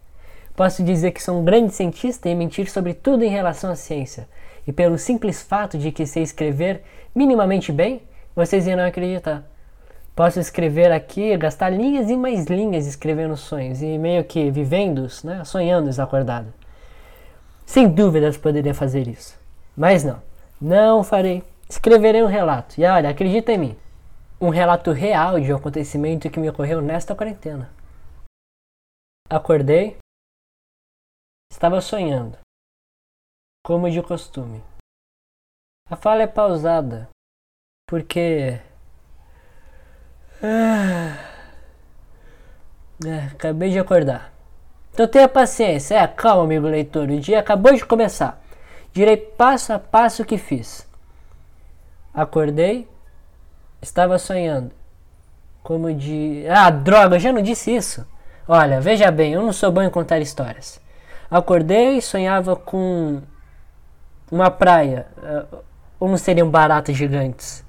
Posso 0.55 0.83
dizer 0.83 1.11
que 1.11 1.21
sou 1.21 1.39
um 1.39 1.43
grande 1.43 1.73
cientista 1.73 2.29
e 2.29 2.35
mentir 2.35 2.69
sobre 2.69 2.93
tudo 2.93 3.23
em 3.23 3.29
relação 3.29 3.71
à 3.71 3.75
ciência. 3.75 4.27
E 4.65 4.71
pelo 4.71 4.97
simples 4.97 5.41
fato 5.41 5.77
de 5.77 5.91
que 5.91 6.05
sei 6.05 6.23
escrever 6.23 6.81
minimamente 7.13 7.71
bem, 7.71 8.01
vocês 8.35 8.65
irão 8.65 8.85
acreditar. 8.85 9.43
Posso 10.15 10.39
escrever 10.39 10.93
aqui, 10.93 11.35
gastar 11.35 11.69
linhas 11.69 12.09
e 12.09 12.15
mais 12.15 12.45
linhas 12.45 12.87
escrevendo 12.87 13.35
sonhos 13.35 13.81
e 13.81 13.97
meio 13.97 14.23
que 14.23 14.49
vivendo, 14.49 15.07
né, 15.25 15.43
sonhando 15.43 15.89
acordado. 16.01 16.53
Sem 17.65 17.89
dúvidas 17.89 18.37
poderia 18.37 18.73
fazer 18.73 19.07
isso. 19.07 19.37
Mas 19.75 20.05
não, 20.05 20.21
não 20.61 21.03
farei. 21.03 21.43
Escreverei 21.67 22.23
um 22.23 22.27
relato. 22.27 22.75
E 22.79 22.85
olha, 22.85 23.09
acredita 23.09 23.51
em 23.51 23.57
mim. 23.57 23.75
Um 24.39 24.49
relato 24.49 24.91
real 24.91 25.39
de 25.39 25.51
um 25.53 25.55
acontecimento 25.55 26.29
que 26.29 26.39
me 26.39 26.49
ocorreu 26.49 26.81
nesta 26.81 27.15
quarentena. 27.15 27.71
Acordei. 29.29 29.97
Estava 31.51 31.79
sonhando. 31.79 32.37
Como 33.65 33.89
de 33.89 34.01
costume. 34.03 34.63
A 35.89 35.95
fala 35.95 36.23
é 36.23 36.27
pausada. 36.27 37.09
Porque. 37.87 38.59
Ah, 40.43 41.35
é, 43.05 43.27
acabei 43.33 43.71
de 43.71 43.79
acordar. 43.79 44.33
Então 44.91 45.07
tenha 45.07 45.27
paciência. 45.27 45.95
É, 45.95 46.07
calma, 46.07 46.43
amigo 46.43 46.67
leitor. 46.67 47.09
O 47.09 47.19
dia 47.19 47.39
acabou 47.39 47.73
de 47.73 47.85
começar. 47.85 48.41
Direi 48.91 49.17
passo 49.17 49.73
a 49.73 49.79
passo 49.79 50.23
o 50.23 50.25
que 50.25 50.37
fiz. 50.37 50.87
Acordei, 52.13 52.87
estava 53.85 54.17
sonhando. 54.17 54.71
Como 55.63 55.93
de. 55.93 56.43
Ah, 56.49 56.69
droga, 56.69 57.15
eu 57.15 57.19
já 57.19 57.31
não 57.31 57.41
disse 57.41 57.75
isso. 57.75 58.05
Olha, 58.47 58.81
veja 58.81 59.09
bem, 59.11 59.33
eu 59.33 59.41
não 59.41 59.53
sou 59.53 59.71
bom 59.71 59.81
em 59.81 59.89
contar 59.89 60.19
histórias. 60.19 60.79
Acordei 61.29 61.97
e 61.97 62.01
sonhava 62.01 62.55
com 62.55 63.21
uma 64.31 64.51
praia. 64.51 65.07
Eh, 65.23 65.45
ou 65.99 66.09
não 66.09 66.17
seriam 66.17 66.49
baratas 66.49 66.95
gigantes? 66.95 67.63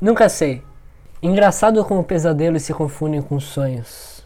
Nunca 0.00 0.28
sei. 0.28 0.62
Engraçado 1.22 1.82
como 1.84 2.04
pesadelos 2.04 2.62
se 2.62 2.74
confundem 2.74 3.22
com 3.22 3.40
sonhos. 3.40 4.22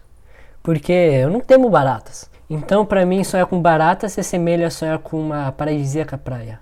Porque 0.62 0.93
eu 0.93 1.31
não 1.31 1.41
temo 1.41 1.69
baratas. 1.69 2.31
Então, 2.49 2.85
para 2.87 3.07
mim, 3.07 3.23
sonhar 3.23 3.47
com 3.47 3.61
baratas 3.61 4.12
se 4.12 4.21
assemelha 4.21 4.67
a 4.67 4.71
sonhar 4.71 4.99
com 4.99 5.21
uma 5.21 5.53
paradisíaca 5.53 6.17
praia. 6.19 6.61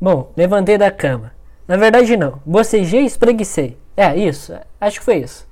Bom, 0.00 0.30
levantei 0.36 0.76
da 0.76 0.90
cama. 0.90 1.35
Na 1.66 1.76
verdade, 1.76 2.16
não. 2.16 2.40
Bocejei 2.44 3.02
e 3.02 3.06
espreguicei. 3.06 3.76
É, 3.96 4.16
isso. 4.16 4.54
Acho 4.80 4.98
que 4.98 5.04
foi 5.04 5.16
isso. 5.16 5.46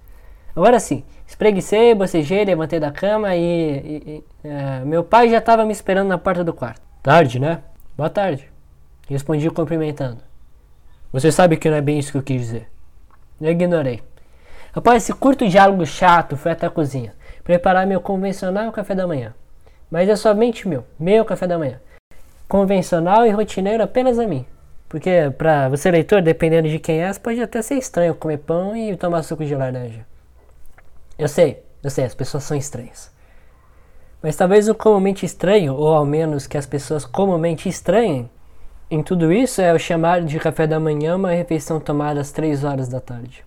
Agora 0.54 0.78
sim. 0.78 1.04
Espreguicei, 1.26 1.94
bocejei, 1.94 2.44
levantei 2.44 2.78
da 2.78 2.92
cama 2.92 3.34
e, 3.34 3.42
e, 3.42 4.24
e 4.44 4.48
é, 4.48 4.84
meu 4.84 5.02
pai 5.02 5.28
já 5.28 5.38
estava 5.38 5.64
me 5.64 5.72
esperando 5.72 6.08
na 6.08 6.18
porta 6.18 6.44
do 6.44 6.52
quarto. 6.52 6.82
Tarde, 7.02 7.38
né? 7.38 7.62
Boa 7.96 8.10
tarde. 8.10 8.50
Respondi 9.08 9.50
cumprimentando. 9.50 10.20
Você 11.12 11.32
sabe 11.32 11.56
que 11.56 11.68
não 11.68 11.76
é 11.76 11.80
bem 11.80 11.98
isso 11.98 12.12
que 12.12 12.18
eu 12.18 12.22
quis 12.22 12.40
dizer. 12.40 12.68
Eu 13.40 13.50
ignorei. 13.50 14.02
Após 14.72 15.02
esse 15.02 15.12
curto 15.12 15.48
diálogo 15.48 15.84
chato, 15.86 16.36
fui 16.36 16.50
até 16.50 16.66
a 16.66 16.70
cozinha 16.70 17.12
preparar 17.44 17.86
meu 17.86 18.00
convencional 18.00 18.72
café 18.72 18.94
da 18.94 19.06
manhã. 19.06 19.34
Mas 19.90 20.08
é 20.08 20.16
somente 20.16 20.66
meu, 20.66 20.84
meu 20.98 21.24
café 21.24 21.46
da 21.46 21.58
manhã. 21.58 21.78
Convencional 22.48 23.26
e 23.26 23.30
rotineiro 23.30 23.82
apenas 23.82 24.18
a 24.18 24.26
mim. 24.26 24.46
Porque 24.94 25.28
para 25.36 25.68
você 25.68 25.90
leitor, 25.90 26.22
dependendo 26.22 26.68
de 26.68 26.78
quem 26.78 27.02
é, 27.02 27.12
pode 27.14 27.42
até 27.42 27.60
ser 27.60 27.74
estranho 27.74 28.14
comer 28.14 28.38
pão 28.38 28.76
e 28.76 28.96
tomar 28.96 29.24
suco 29.24 29.44
de 29.44 29.52
laranja. 29.52 30.06
Eu 31.18 31.26
sei, 31.26 31.64
eu 31.82 31.90
sei, 31.90 32.04
as 32.04 32.14
pessoas 32.14 32.44
são 32.44 32.56
estranhas. 32.56 33.10
Mas 34.22 34.36
talvez 34.36 34.68
o 34.68 34.74
comumente 34.74 35.26
estranho, 35.26 35.74
ou 35.74 35.92
ao 35.92 36.06
menos 36.06 36.46
que 36.46 36.56
as 36.56 36.64
pessoas 36.64 37.04
comumente 37.04 37.68
estranhem, 37.68 38.30
em 38.88 39.02
tudo 39.02 39.32
isso 39.32 39.60
é 39.60 39.74
o 39.74 39.80
chamar 39.80 40.22
de 40.22 40.38
café 40.38 40.64
da 40.64 40.78
manhã 40.78 41.16
uma 41.16 41.32
refeição 41.32 41.80
tomada 41.80 42.20
às 42.20 42.30
3 42.30 42.62
horas 42.62 42.88
da 42.88 43.00
tarde. 43.00 43.44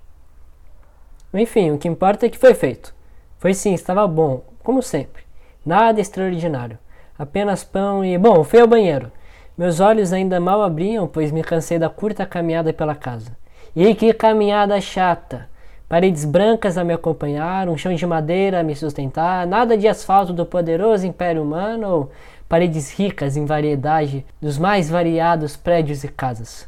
Enfim, 1.33 1.71
o 1.71 1.77
que 1.77 1.87
importa 1.87 2.25
é 2.25 2.29
que 2.29 2.37
foi 2.37 2.55
feito. 2.55 2.93
Foi 3.37 3.53
sim, 3.53 3.73
estava 3.73 4.05
bom, 4.05 4.43
como 4.61 4.83
sempre. 4.83 5.23
Nada 5.65 6.01
extraordinário. 6.01 6.77
Apenas 7.17 7.63
pão 7.63 8.03
e. 8.03 8.17
Bom, 8.17 8.43
fui 8.43 8.59
ao 8.59 8.67
banheiro. 8.67 9.13
Meus 9.57 9.79
olhos 9.79 10.13
ainda 10.13 10.39
mal 10.39 10.61
abriam, 10.61 11.07
pois 11.07 11.31
me 11.31 11.41
cansei 11.41 11.79
da 11.79 11.89
curta 11.89 12.27
caminhada 12.27 12.71
pela 12.71 12.93
casa. 12.93 13.35
E 13.75 13.95
que 13.95 14.13
caminhada 14.13 14.79
chata! 14.79 15.49
Paredes 15.89 16.25
brancas 16.25 16.77
a 16.77 16.83
me 16.83 16.93
acompanhar, 16.93 17.67
um 17.67 17.75
chão 17.75 17.91
de 17.95 18.05
madeira 18.05 18.59
a 18.59 18.63
me 18.63 18.75
sustentar, 18.75 19.47
nada 19.47 19.75
de 19.75 19.87
asfalto 19.87 20.31
do 20.31 20.45
poderoso 20.45 21.07
Império 21.07 21.41
Humano 21.41 21.87
ou 21.87 22.11
paredes 22.47 22.91
ricas 22.91 23.35
em 23.35 23.45
variedade 23.45 24.23
dos 24.39 24.59
mais 24.59 24.89
variados 24.89 25.57
prédios 25.57 26.03
e 26.03 26.07
casas. 26.07 26.67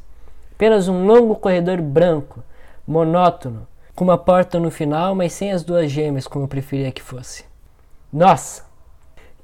Apenas 0.55 0.88
um 0.88 1.05
longo 1.05 1.36
corredor 1.36 1.79
branco, 1.81 2.43
monótono, 2.88 3.67
com 3.93 4.03
uma 4.03 4.17
porta 4.17 4.60
no 4.60 4.72
final, 4.72 5.13
mas 5.13 5.34
sem 5.34 5.51
as 5.51 5.63
duas 5.63 5.91
gêmeas 5.91 6.25
como 6.25 6.46
eu 6.46 6.50
preferia 6.50 6.91
que 6.91 7.03
fosse. 7.03 7.46
Nossa! 8.12 8.63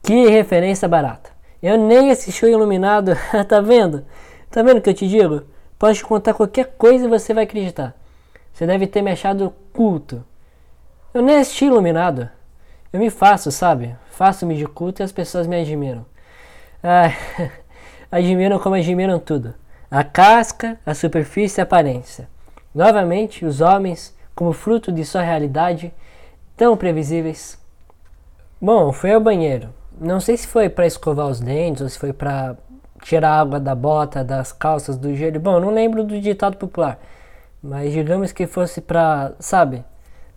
Que 0.02 0.30
referência 0.30 0.88
barata! 0.88 1.35
Eu 1.62 1.78
nem 1.78 2.12
assisti 2.12 2.46
o 2.46 2.50
Iluminado, 2.50 3.14
tá 3.48 3.62
vendo? 3.62 4.06
Tá 4.50 4.62
vendo 4.62 4.78
o 4.78 4.82
que 4.82 4.90
eu 4.90 4.94
te 4.94 5.08
digo? 5.08 5.44
Posso 5.78 5.96
te 5.96 6.06
contar 6.06 6.34
qualquer 6.34 6.76
coisa 6.78 7.06
e 7.06 7.10
você 7.10 7.34
vai 7.34 7.44
acreditar. 7.44 7.96
Você 8.54 8.66
deve 8.66 8.88
ter 8.88 9.02
me 9.02 9.12
achado 9.12 9.54
culto. 9.74 10.24
Eu 11.14 11.22
nem 11.22 11.38
assisti 11.38 11.66
Iluminado. 11.66 12.30
Eu 12.94 13.00
me 13.00 13.10
faço, 13.10 13.52
sabe? 13.52 13.96
Faço-me 14.12 14.56
de 14.56 14.66
culto 14.66 15.02
e 15.02 15.04
as 15.04 15.12
pessoas 15.12 15.48
me 15.48 15.60
admiram. 15.60 16.06
Ai, 16.82 17.16
admiram 18.10 18.60
como 18.60 18.76
admiram 18.76 19.20
tudo. 19.20 19.54
A 19.92 20.04
casca, 20.04 20.80
a 20.86 20.94
superfície 20.94 21.60
e 21.60 21.62
a 21.62 21.64
aparência. 21.64 22.30
Novamente, 22.74 23.46
os 23.46 23.60
homens, 23.60 24.16
como 24.34 24.54
fruto 24.54 24.92
de 24.92 25.04
sua 25.04 25.22
realidade, 25.22 25.94
tão 26.56 26.78
previsíveis. 26.78 27.58
Bom, 28.62 28.92
fui 28.94 29.12
ao 29.12 29.20
banheiro. 29.20 29.70
Não 30.00 30.20
sei 30.20 30.36
se 30.36 30.48
foi 30.48 30.70
para 30.70 30.86
escovar 30.86 31.28
os 31.28 31.40
dentes 31.40 31.82
ou 31.82 31.90
se 31.90 31.98
foi 31.98 32.12
para 32.12 32.58
tirar 33.02 33.40
água 33.40 33.60
da 33.60 33.74
bota, 33.74 34.24
das 34.24 34.52
calças, 34.52 34.98
do 34.98 35.16
gelo. 35.16 35.40
Bom, 35.40 35.60
não 35.60 35.70
lembro 35.70 36.04
do 36.04 36.20
ditado 36.20 36.58
popular. 36.58 37.00
Mas 37.62 37.94
digamos 37.94 38.32
que 38.32 38.46
fosse 38.46 38.82
para, 38.82 39.34
sabe, 39.40 39.84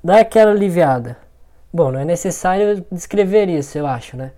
dar 0.02 0.20
aquela 0.20 0.52
aliviada. 0.52 1.16
Bom, 1.72 1.90
não 1.90 2.00
é 2.00 2.04
necessário 2.04 2.84
descrever 2.90 3.48
isso, 3.48 3.76
eu 3.76 3.86
acho, 3.86 4.16
né? 4.16 4.32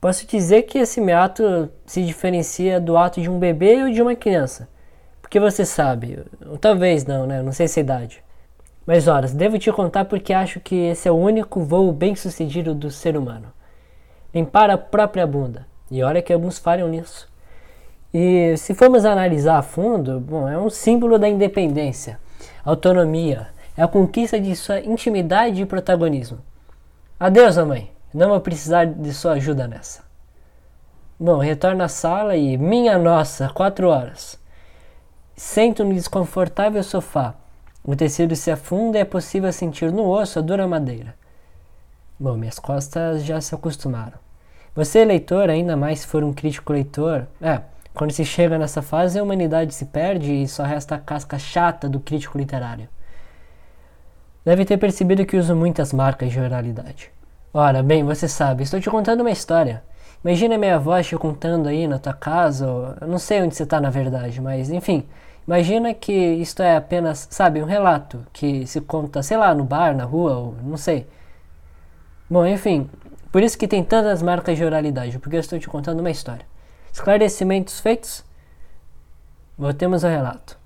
Posso 0.00 0.26
dizer 0.26 0.62
que 0.62 0.78
esse 0.78 1.00
meu 1.00 1.18
ato 1.18 1.68
se 1.84 2.04
diferencia 2.04 2.80
do 2.80 2.96
ato 2.96 3.20
de 3.20 3.28
um 3.28 3.38
bebê 3.38 3.82
ou 3.82 3.90
de 3.90 4.00
uma 4.00 4.14
criança. 4.14 4.68
Porque 5.20 5.38
você 5.38 5.64
sabe, 5.64 6.24
talvez 6.60 7.04
não, 7.04 7.26
né? 7.26 7.42
Não 7.42 7.52
sei 7.52 7.68
se 7.68 7.80
é 7.80 7.82
idade. 7.82 8.24
Mas 8.86 9.06
horas, 9.06 9.34
devo 9.34 9.58
te 9.58 9.70
contar 9.70 10.06
porque 10.06 10.32
acho 10.32 10.60
que 10.60 10.74
esse 10.74 11.06
é 11.06 11.12
o 11.12 11.16
único 11.16 11.60
voo 11.60 11.92
bem 11.92 12.14
sucedido 12.14 12.74
do 12.74 12.90
ser 12.90 13.16
humano. 13.16 13.52
Limpar 14.38 14.70
a 14.70 14.78
própria 14.78 15.26
bunda. 15.26 15.66
E 15.90 16.00
olha 16.00 16.22
que 16.22 16.32
alguns 16.32 16.60
falham 16.60 16.86
nisso. 16.88 17.28
E 18.14 18.56
se 18.56 18.72
formos 18.72 19.04
analisar 19.04 19.58
a 19.58 19.62
fundo, 19.62 20.20
bom, 20.20 20.48
é 20.48 20.56
um 20.56 20.70
símbolo 20.70 21.18
da 21.18 21.28
independência, 21.28 22.20
autonomia, 22.64 23.48
é 23.76 23.82
a 23.82 23.88
conquista 23.88 24.38
de 24.38 24.54
sua 24.54 24.78
intimidade 24.78 25.60
e 25.60 25.66
protagonismo. 25.66 26.38
Adeus, 27.18 27.56
mamãe. 27.56 27.90
Não 28.14 28.28
vou 28.28 28.40
precisar 28.40 28.84
de 28.84 29.12
sua 29.12 29.32
ajuda 29.32 29.66
nessa. 29.66 30.04
Bom, 31.18 31.38
retorno 31.38 31.82
à 31.82 31.88
sala 31.88 32.36
e, 32.36 32.56
minha 32.56 32.96
nossa, 32.96 33.48
quatro 33.48 33.88
horas. 33.88 34.38
Sento 35.34 35.84
no 35.84 35.92
desconfortável 35.92 36.82
sofá, 36.84 37.34
o 37.82 37.96
tecido 37.96 38.36
se 38.36 38.52
afunda 38.52 38.98
e 38.98 39.00
é 39.00 39.04
possível 39.04 39.52
sentir 39.52 39.90
no 39.90 40.08
osso 40.08 40.38
a 40.38 40.42
dura 40.42 40.68
madeira. 40.68 41.16
Bom, 42.20 42.36
minhas 42.36 42.60
costas 42.60 43.24
já 43.24 43.40
se 43.40 43.52
acostumaram. 43.52 44.27
Você, 44.78 45.04
leitor, 45.04 45.50
ainda 45.50 45.76
mais 45.76 45.98
se 45.98 46.06
for 46.06 46.22
um 46.22 46.32
crítico 46.32 46.72
leitor, 46.72 47.26
é, 47.42 47.62
quando 47.92 48.12
se 48.12 48.24
chega 48.24 48.56
nessa 48.56 48.80
fase 48.80 49.18
a 49.18 49.22
humanidade 49.24 49.74
se 49.74 49.86
perde 49.86 50.32
e 50.32 50.46
só 50.46 50.62
resta 50.62 50.94
a 50.94 50.98
casca 51.00 51.36
chata 51.36 51.88
do 51.88 51.98
crítico 51.98 52.38
literário. 52.38 52.88
Deve 54.44 54.64
ter 54.64 54.76
percebido 54.76 55.26
que 55.26 55.36
uso 55.36 55.56
muitas 55.56 55.92
marcas 55.92 56.30
de 56.30 56.38
oralidade. 56.38 57.10
Ora, 57.52 57.82
bem, 57.82 58.04
você 58.04 58.28
sabe, 58.28 58.62
estou 58.62 58.80
te 58.80 58.88
contando 58.88 59.22
uma 59.22 59.32
história. 59.32 59.82
Imagina 60.24 60.56
minha 60.56 60.78
voz 60.78 61.08
te 61.08 61.16
contando 61.16 61.68
aí 61.68 61.88
na 61.88 61.98
tua 61.98 62.14
casa, 62.14 62.70
ou, 62.70 62.94
eu 63.00 63.08
não 63.08 63.18
sei 63.18 63.42
onde 63.42 63.56
você 63.56 63.64
está 63.64 63.80
na 63.80 63.90
verdade, 63.90 64.40
mas 64.40 64.70
enfim, 64.70 65.04
Imagina 65.44 65.92
que 65.92 66.12
isto 66.12 66.62
é 66.62 66.76
apenas, 66.76 67.26
sabe, 67.30 67.60
um 67.62 67.66
relato 67.66 68.24
que 68.32 68.64
se 68.66 68.82
conta, 68.82 69.22
sei 69.24 69.38
lá, 69.38 69.52
no 69.54 69.64
bar, 69.64 69.96
na 69.96 70.04
rua, 70.04 70.36
ou 70.36 70.54
não 70.62 70.76
sei. 70.76 71.06
Bom, 72.28 72.46
enfim, 72.46 72.88
por 73.30 73.42
isso 73.42 73.58
que 73.58 73.68
tem 73.68 73.84
tantas 73.84 74.22
marcas 74.22 74.56
de 74.56 74.64
oralidade, 74.64 75.18
porque 75.18 75.36
eu 75.36 75.40
estou 75.40 75.58
te 75.58 75.68
contando 75.68 76.00
uma 76.00 76.10
história. 76.10 76.46
Esclarecimentos 76.92 77.80
feitos? 77.80 78.24
Voltemos 79.56 80.04
ao 80.04 80.10
relato. 80.10 80.58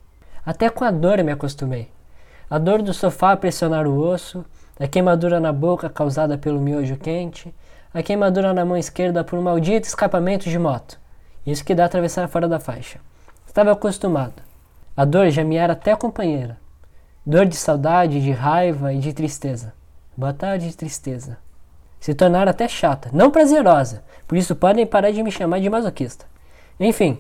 Até 0.45 0.69
com 0.69 0.85
a 0.85 0.91
dor 0.91 1.23
me 1.25 1.33
acostumei. 1.33 1.91
A 2.49 2.59
dor 2.59 2.83
do 2.83 2.93
sofá 2.93 3.33
a 3.33 3.37
pressionar 3.37 3.87
o 3.87 3.99
osso, 3.99 4.45
a 4.79 4.87
queimadura 4.87 5.41
na 5.41 5.53
boca 5.53 5.89
causada 5.89 6.37
pelo 6.37 6.61
miojo 6.61 6.97
quente, 6.97 7.55
a 7.95 8.03
queimadura 8.03 8.53
na 8.53 8.65
mão 8.65 8.77
esquerda 8.77 9.25
por 9.25 9.39
um 9.39 9.43
maldito 9.43 9.87
escapamento 9.87 10.49
de 10.49 10.59
moto. 10.59 10.99
Isso 11.47 11.65
que 11.65 11.75
dá 11.75 11.85
atravessar 11.85 12.29
fora 12.29 12.49
da 12.49 12.61
faixa. 12.61 12.99
Estava 13.47 13.73
acostumado. 13.73 14.43
A 14.97 15.05
dor 15.05 15.31
já 15.31 15.45
me 15.45 15.57
era 15.57 15.73
até 15.73 15.95
companheira. 15.97 16.59
Dor 17.25 17.47
de 17.47 17.57
saudade, 17.57 18.21
de 18.21 18.31
raiva 18.31 18.93
e 18.93 18.99
de 18.99 19.13
tristeza. 19.13 19.73
Boa 20.17 20.33
tarde, 20.33 20.77
tristeza. 20.77 21.39
Se 22.03 22.15
tornaram 22.15 22.51
até 22.51 22.67
chata, 22.67 23.11
não 23.13 23.31
prazerosa, 23.31 24.03
por 24.27 24.37
isso 24.37 24.57
podem 24.57 24.85
parar 24.85 25.13
de 25.13 25.23
me 25.23 25.31
chamar 25.31 25.61
de 25.61 25.71
masoquista. 25.71 26.27
Enfim, 26.81 27.17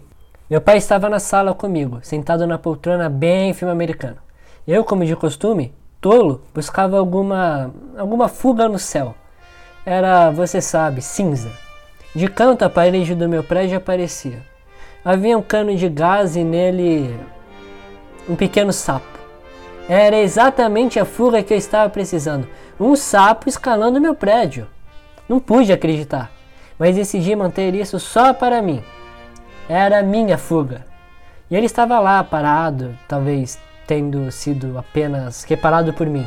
meu 0.51 0.61
pai 0.61 0.77
estava 0.77 1.09
na 1.09 1.21
sala 1.21 1.55
comigo, 1.55 2.01
sentado 2.03 2.49
na 2.49 2.59
poltrona 2.59 3.09
bem 3.09 3.55
filme 3.55 3.71
americano. 3.71 4.17
Eu, 4.67 4.83
como 4.83 5.05
de 5.07 5.15
costume, 5.15 5.73
tolo, 6.01 6.43
buscava 6.53 6.99
alguma 6.99 7.73
alguma 7.97 8.27
fuga 8.29 8.69
no 8.69 8.77
céu. 8.77 9.15
Era, 9.87 10.33
você 10.33 10.61
sabe, 10.61 11.01
cinza. 11.01 11.53
De 12.12 12.27
canto 12.27 12.65
a 12.65 12.69
parede 12.69 13.15
do 13.15 13.29
meu 13.29 13.45
prédio 13.45 13.79
aparecia. 13.79 14.43
Havia 15.05 15.39
um 15.39 15.43
cano 15.43 15.77
de 15.77 15.89
gás 15.89 16.35
e 16.35 16.43
nele 16.43 17.17
um 18.29 18.35
pequeno 18.35 18.73
sapo. 18.73 19.12
Era 19.89 20.17
exatamente 20.17 20.99
a 20.99 21.05
fuga 21.05 21.43
que 21.43 21.53
eu 21.53 21.59
estava 21.59 21.91
precisando. 21.91 22.47
Um 22.79 22.95
sapo 22.97 23.49
escalando 23.49 24.01
meu 24.01 24.15
prédio. 24.15 24.67
Não 25.29 25.41
pude 25.41 25.73
acreditar, 25.73 26.31
mas 26.79 26.97
decidi 26.97 27.35
manter 27.35 27.75
isso 27.75 27.99
só 27.99 28.33
para 28.33 28.62
mim. 28.62 28.83
Era 29.69 30.03
minha 30.03 30.39
fuga. 30.39 30.87
E 31.51 31.57
ele 31.57 31.67
estava 31.67 31.99
lá, 31.99 32.23
parado, 32.25 32.97
talvez 33.09 33.59
tendo 33.87 34.31
sido 34.31 34.79
apenas 34.79 35.45
reparado 35.45 35.93
por 35.93 36.07
mim. 36.07 36.27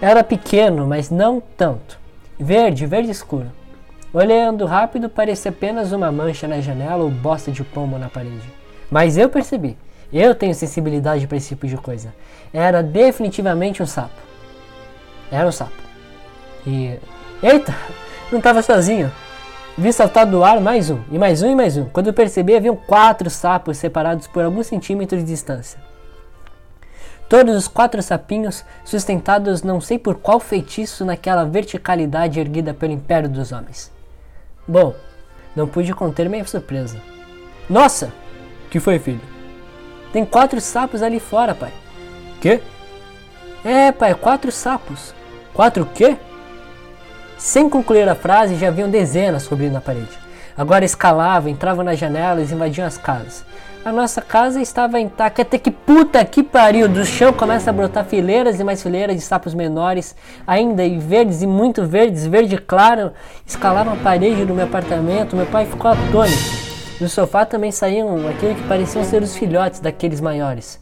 Era 0.00 0.24
pequeno, 0.24 0.86
mas 0.86 1.10
não 1.10 1.40
tanto. 1.56 1.98
Verde, 2.38 2.86
verde 2.86 3.10
escuro. 3.10 3.52
Olhando 4.12 4.66
rápido, 4.66 5.08
parecia 5.08 5.50
apenas 5.50 5.92
uma 5.92 6.10
mancha 6.10 6.48
na 6.48 6.60
janela 6.60 7.04
ou 7.04 7.10
bosta 7.10 7.50
de 7.50 7.62
pombo 7.62 7.98
na 7.98 8.08
parede. 8.08 8.50
Mas 8.90 9.16
eu 9.16 9.28
percebi. 9.28 9.76
Eu 10.12 10.34
tenho 10.34 10.54
sensibilidade 10.54 11.26
para 11.26 11.38
esse 11.38 11.48
tipo 11.48 11.66
de 11.66 11.76
coisa. 11.76 12.12
Era 12.52 12.82
definitivamente 12.82 13.82
um 13.82 13.86
sapo. 13.86 14.20
Era 15.30 15.48
um 15.48 15.52
sapo. 15.52 15.72
E. 16.66 16.98
Eita! 17.42 17.74
Não 18.30 18.38
estava 18.38 18.62
sozinho. 18.62 19.10
Vi 19.76 19.90
saltar 19.90 20.26
do 20.26 20.44
ar 20.44 20.60
mais 20.60 20.90
um, 20.90 21.00
e 21.10 21.18
mais 21.18 21.42
um, 21.42 21.50
e 21.50 21.54
mais 21.54 21.78
um. 21.78 21.86
Quando 21.86 22.08
eu 22.08 22.12
percebi, 22.12 22.54
haviam 22.54 22.76
quatro 22.76 23.30
sapos 23.30 23.78
separados 23.78 24.26
por 24.26 24.44
alguns 24.44 24.66
centímetros 24.66 25.22
de 25.22 25.30
distância. 25.30 25.80
Todos 27.26 27.56
os 27.56 27.66
quatro 27.66 28.02
sapinhos 28.02 28.62
sustentados 28.84 29.62
não 29.62 29.80
sei 29.80 29.98
por 29.98 30.16
qual 30.16 30.38
feitiço 30.38 31.06
naquela 31.06 31.46
verticalidade 31.46 32.38
erguida 32.38 32.74
pelo 32.74 32.92
império 32.92 33.30
dos 33.30 33.50
homens. 33.50 33.90
Bom, 34.68 34.94
não 35.56 35.66
pude 35.66 35.94
conter 35.94 36.28
minha 36.28 36.44
surpresa. 36.44 37.00
Nossa! 37.70 38.12
Que 38.70 38.78
foi, 38.78 38.98
filho? 38.98 39.31
Tem 40.12 40.24
quatro 40.24 40.60
sapos 40.60 41.02
ali 41.02 41.18
fora, 41.18 41.54
pai. 41.54 41.72
Quê? 42.40 42.60
É, 43.64 43.92
pai, 43.92 44.14
quatro 44.14 44.52
sapos. 44.52 45.14
Quatro 45.54 45.86
quê? 45.94 46.16
Sem 47.38 47.68
concluir 47.68 48.08
a 48.08 48.14
frase, 48.14 48.56
já 48.56 48.68
haviam 48.68 48.90
dezenas 48.90 49.48
cobrindo 49.48 49.76
a 49.76 49.80
parede. 49.80 50.22
Agora 50.56 50.84
escalavam, 50.84 51.50
entravam 51.50 51.84
nas 51.84 51.98
janelas 51.98 52.52
invadiam 52.52 52.86
as 52.86 52.98
casas. 52.98 53.44
A 53.84 53.90
nossa 53.90 54.22
casa 54.22 54.60
estava 54.60 55.00
intacta, 55.00 55.42
até 55.42 55.58
que 55.58 55.70
puta 55.70 56.24
que 56.24 56.42
pariu! 56.42 56.88
Do 56.88 57.04
chão 57.04 57.32
começa 57.32 57.70
a 57.70 57.72
brotar 57.72 58.04
fileiras 58.04 58.60
e 58.60 58.64
mais 58.64 58.80
fileiras 58.80 59.16
de 59.16 59.22
sapos 59.22 59.54
menores, 59.54 60.14
ainda 60.46 60.84
e 60.84 60.98
verdes 60.98 61.42
e 61.42 61.48
muito 61.48 61.84
verdes, 61.84 62.24
verde 62.24 62.58
claro, 62.58 63.12
escalavam 63.44 63.94
a 63.94 63.96
parede 63.96 64.44
do 64.44 64.54
meu 64.54 64.66
apartamento. 64.66 65.34
Meu 65.34 65.46
pai 65.46 65.66
ficou 65.66 65.90
atônito. 65.90 66.71
Do 67.02 67.08
sofá 67.08 67.44
também 67.44 67.72
saíam 67.72 68.28
aquilo 68.28 68.54
que 68.54 68.68
pareciam 68.68 69.02
ser 69.02 69.24
os 69.24 69.36
filhotes 69.36 69.80
daqueles 69.80 70.20
maiores. 70.20 70.78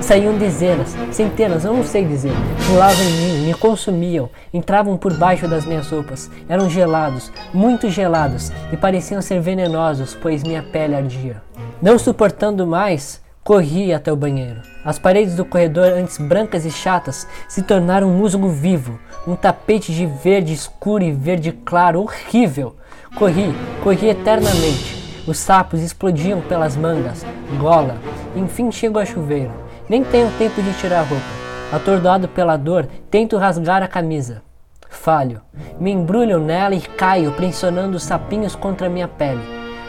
Saíam 0.00 0.38
dezenas, 0.38 0.96
centenas, 1.10 1.62
eu 1.66 1.74
não 1.74 1.84
sei 1.84 2.06
dizer. 2.06 2.32
Pulavam 2.66 3.04
em 3.04 3.12
mim, 3.12 3.46
me 3.48 3.52
consumiam, 3.52 4.30
entravam 4.50 4.96
por 4.96 5.12
baixo 5.12 5.46
das 5.46 5.66
minhas 5.66 5.90
roupas. 5.90 6.30
Eram 6.48 6.70
gelados, 6.70 7.30
muito 7.52 7.90
gelados, 7.90 8.50
e 8.72 8.78
pareciam 8.78 9.20
ser 9.20 9.42
venenosos, 9.42 10.14
pois 10.22 10.42
minha 10.42 10.62
pele 10.62 10.94
ardia. 10.94 11.42
Não 11.82 11.98
suportando 11.98 12.66
mais, 12.66 13.20
corri 13.44 13.92
até 13.92 14.10
o 14.10 14.16
banheiro. 14.16 14.62
As 14.82 14.98
paredes 14.98 15.36
do 15.36 15.44
corredor, 15.44 15.92
antes 15.92 16.16
brancas 16.16 16.64
e 16.64 16.70
chatas, 16.70 17.28
se 17.46 17.60
tornaram 17.60 18.08
um 18.08 18.16
musgo 18.16 18.48
vivo, 18.48 18.98
um 19.26 19.36
tapete 19.36 19.92
de 19.92 20.06
verde 20.06 20.54
escuro 20.54 21.04
e 21.04 21.12
verde 21.12 21.52
claro 21.52 22.00
horrível. 22.00 22.74
Corri, 23.14 23.54
corri 23.84 24.08
eternamente. 24.08 25.01
Os 25.26 25.38
sapos 25.38 25.80
explodiam 25.80 26.40
pelas 26.40 26.76
mangas, 26.76 27.24
gola. 27.60 27.96
Enfim 28.34 28.72
chego 28.72 28.98
ao 28.98 29.06
chuveiro. 29.06 29.52
Nem 29.88 30.02
tenho 30.02 30.30
tempo 30.38 30.60
de 30.60 30.72
tirar 30.74 31.00
a 31.00 31.02
roupa. 31.02 31.24
Atordoado 31.72 32.26
pela 32.28 32.56
dor, 32.56 32.88
tento 33.08 33.36
rasgar 33.36 33.82
a 33.82 33.88
camisa. 33.88 34.42
Falho. 34.88 35.40
Me 35.78 35.90
embrulho 35.90 36.40
nela 36.40 36.74
e 36.74 36.80
caio, 36.80 37.32
pressionando 37.32 37.96
os 37.96 38.02
sapinhos 38.02 38.56
contra 38.56 38.88
minha 38.88 39.06
pele. 39.06 39.40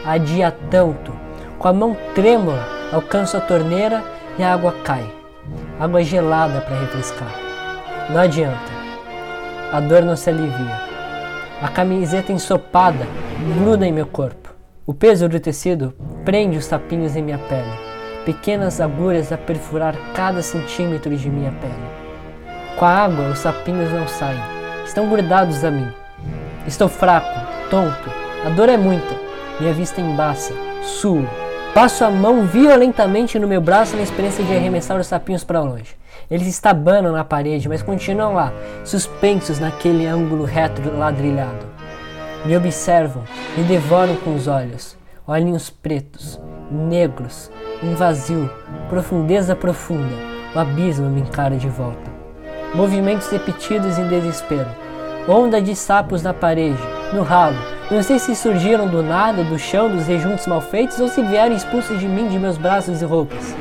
Adia 0.04 0.54
tanto. 0.70 1.12
Com 1.58 1.68
a 1.68 1.72
mão 1.72 1.96
trêmula, 2.14 2.64
alcanço 2.92 3.36
a 3.36 3.40
torneira 3.40 4.02
e 4.38 4.42
a 4.42 4.52
água 4.52 4.72
cai. 4.84 5.04
Água 5.80 6.02
gelada 6.02 6.60
para 6.60 6.78
refrescar. 6.78 7.32
Não 8.10 8.20
adianta. 8.20 8.72
A 9.72 9.80
dor 9.80 10.02
não 10.02 10.16
se 10.16 10.30
alivia. 10.30 10.80
A 11.60 11.68
camiseta 11.68 12.32
ensopada 12.32 13.06
gruda 13.58 13.86
em 13.86 13.92
meu 13.92 14.06
corpo. 14.06 14.43
O 14.86 14.92
peso 14.92 15.26
do 15.30 15.40
tecido 15.40 15.94
prende 16.26 16.58
os 16.58 16.66
sapinhos 16.66 17.16
em 17.16 17.22
minha 17.22 17.38
pele, 17.38 17.70
pequenas 18.26 18.82
agulhas 18.82 19.32
a 19.32 19.38
perfurar 19.38 19.96
cada 20.14 20.42
centímetro 20.42 21.16
de 21.16 21.30
minha 21.30 21.50
pele. 21.52 21.72
Com 22.78 22.84
a 22.84 22.90
água, 22.90 23.30
os 23.30 23.38
sapinhos 23.38 23.90
não 23.90 24.06
saem, 24.06 24.38
estão 24.84 25.08
grudados 25.08 25.64
a 25.64 25.70
mim. 25.70 25.90
Estou 26.66 26.86
fraco, 26.86 27.34
tonto, 27.70 28.10
a 28.44 28.50
dor 28.50 28.68
é 28.68 28.76
muita, 28.76 29.16
minha 29.58 29.72
vista 29.72 30.02
embaça, 30.02 30.52
suo. 30.82 31.26
Passo 31.72 32.04
a 32.04 32.10
mão 32.10 32.42
violentamente 32.42 33.38
no 33.38 33.48
meu 33.48 33.62
braço 33.62 33.96
na 33.96 34.02
experiência 34.02 34.44
de 34.44 34.52
arremessar 34.52 35.00
os 35.00 35.06
sapinhos 35.06 35.44
para 35.44 35.62
longe. 35.62 35.96
Eles 36.30 36.46
estabanam 36.46 37.10
na 37.10 37.24
parede, 37.24 37.70
mas 37.70 37.82
continuam 37.82 38.34
lá, 38.34 38.52
suspensos 38.84 39.58
naquele 39.58 40.06
ângulo 40.06 40.44
reto 40.44 40.82
ladrilhado. 40.94 41.73
Me 42.44 42.54
observam, 42.56 43.22
me 43.56 43.64
devoram 43.64 44.16
com 44.16 44.34
os 44.34 44.46
olhos, 44.46 44.94
olhinhos 45.26 45.70
pretos, 45.70 46.38
negros, 46.70 47.50
um 47.82 47.94
vazio, 47.94 48.50
profundeza 48.86 49.56
profunda, 49.56 50.14
o 50.54 50.58
abismo 50.58 51.08
me 51.08 51.22
encara 51.22 51.56
de 51.56 51.70
volta. 51.70 52.12
Movimentos 52.74 53.30
repetidos 53.30 53.98
em 53.98 54.08
desespero, 54.08 54.68
onda 55.26 55.58
de 55.62 55.74
sapos 55.74 56.22
na 56.22 56.34
parede, 56.34 56.82
no 57.14 57.22
ralo, 57.22 57.56
não 57.90 58.02
sei 58.02 58.18
se 58.18 58.36
surgiram 58.36 58.88
do 58.88 59.02
nada, 59.02 59.42
do 59.42 59.58
chão, 59.58 59.88
dos 59.88 60.06
rejuntos 60.06 60.46
mal 60.46 60.60
feitos 60.60 61.00
ou 61.00 61.08
se 61.08 61.22
vieram 61.22 61.56
expulsos 61.56 61.98
de 61.98 62.06
mim, 62.06 62.28
de 62.28 62.38
meus 62.38 62.58
braços 62.58 63.00
e 63.00 63.04
roupas. 63.06 63.56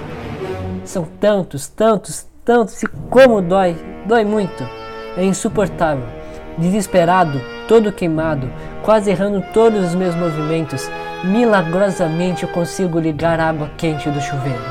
São 0.83 1.05
tantos, 1.21 1.69
tantos, 1.69 2.25
tantos 2.43 2.83
e 2.83 2.87
como 3.09 3.41
dói, 3.41 3.77
dói 4.05 4.25
muito. 4.25 4.67
É 5.15 5.23
insuportável. 5.23 6.22
Desesperado, 6.57 7.41
todo 7.67 7.91
queimado, 7.91 8.49
quase 8.83 9.09
errando 9.09 9.43
todos 9.53 9.85
os 9.85 9.95
meus 9.95 10.13
movimentos, 10.15 10.89
milagrosamente 11.23 12.43
eu 12.43 12.49
consigo 12.49 12.99
ligar 12.99 13.39
a 13.39 13.49
água 13.49 13.71
quente 13.77 14.09
do 14.09 14.21
chuveiro. 14.21 14.63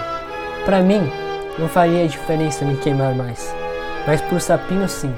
Para 0.65 0.81
mim, 0.81 1.03
não 1.59 1.69
faria 1.69 2.07
diferença 2.07 2.65
me 2.65 2.77
queimar 2.77 3.15
mais, 3.15 3.55
mas 4.07 4.21
por 4.21 4.41
sapinho 4.41 4.89
sim. 4.89 5.13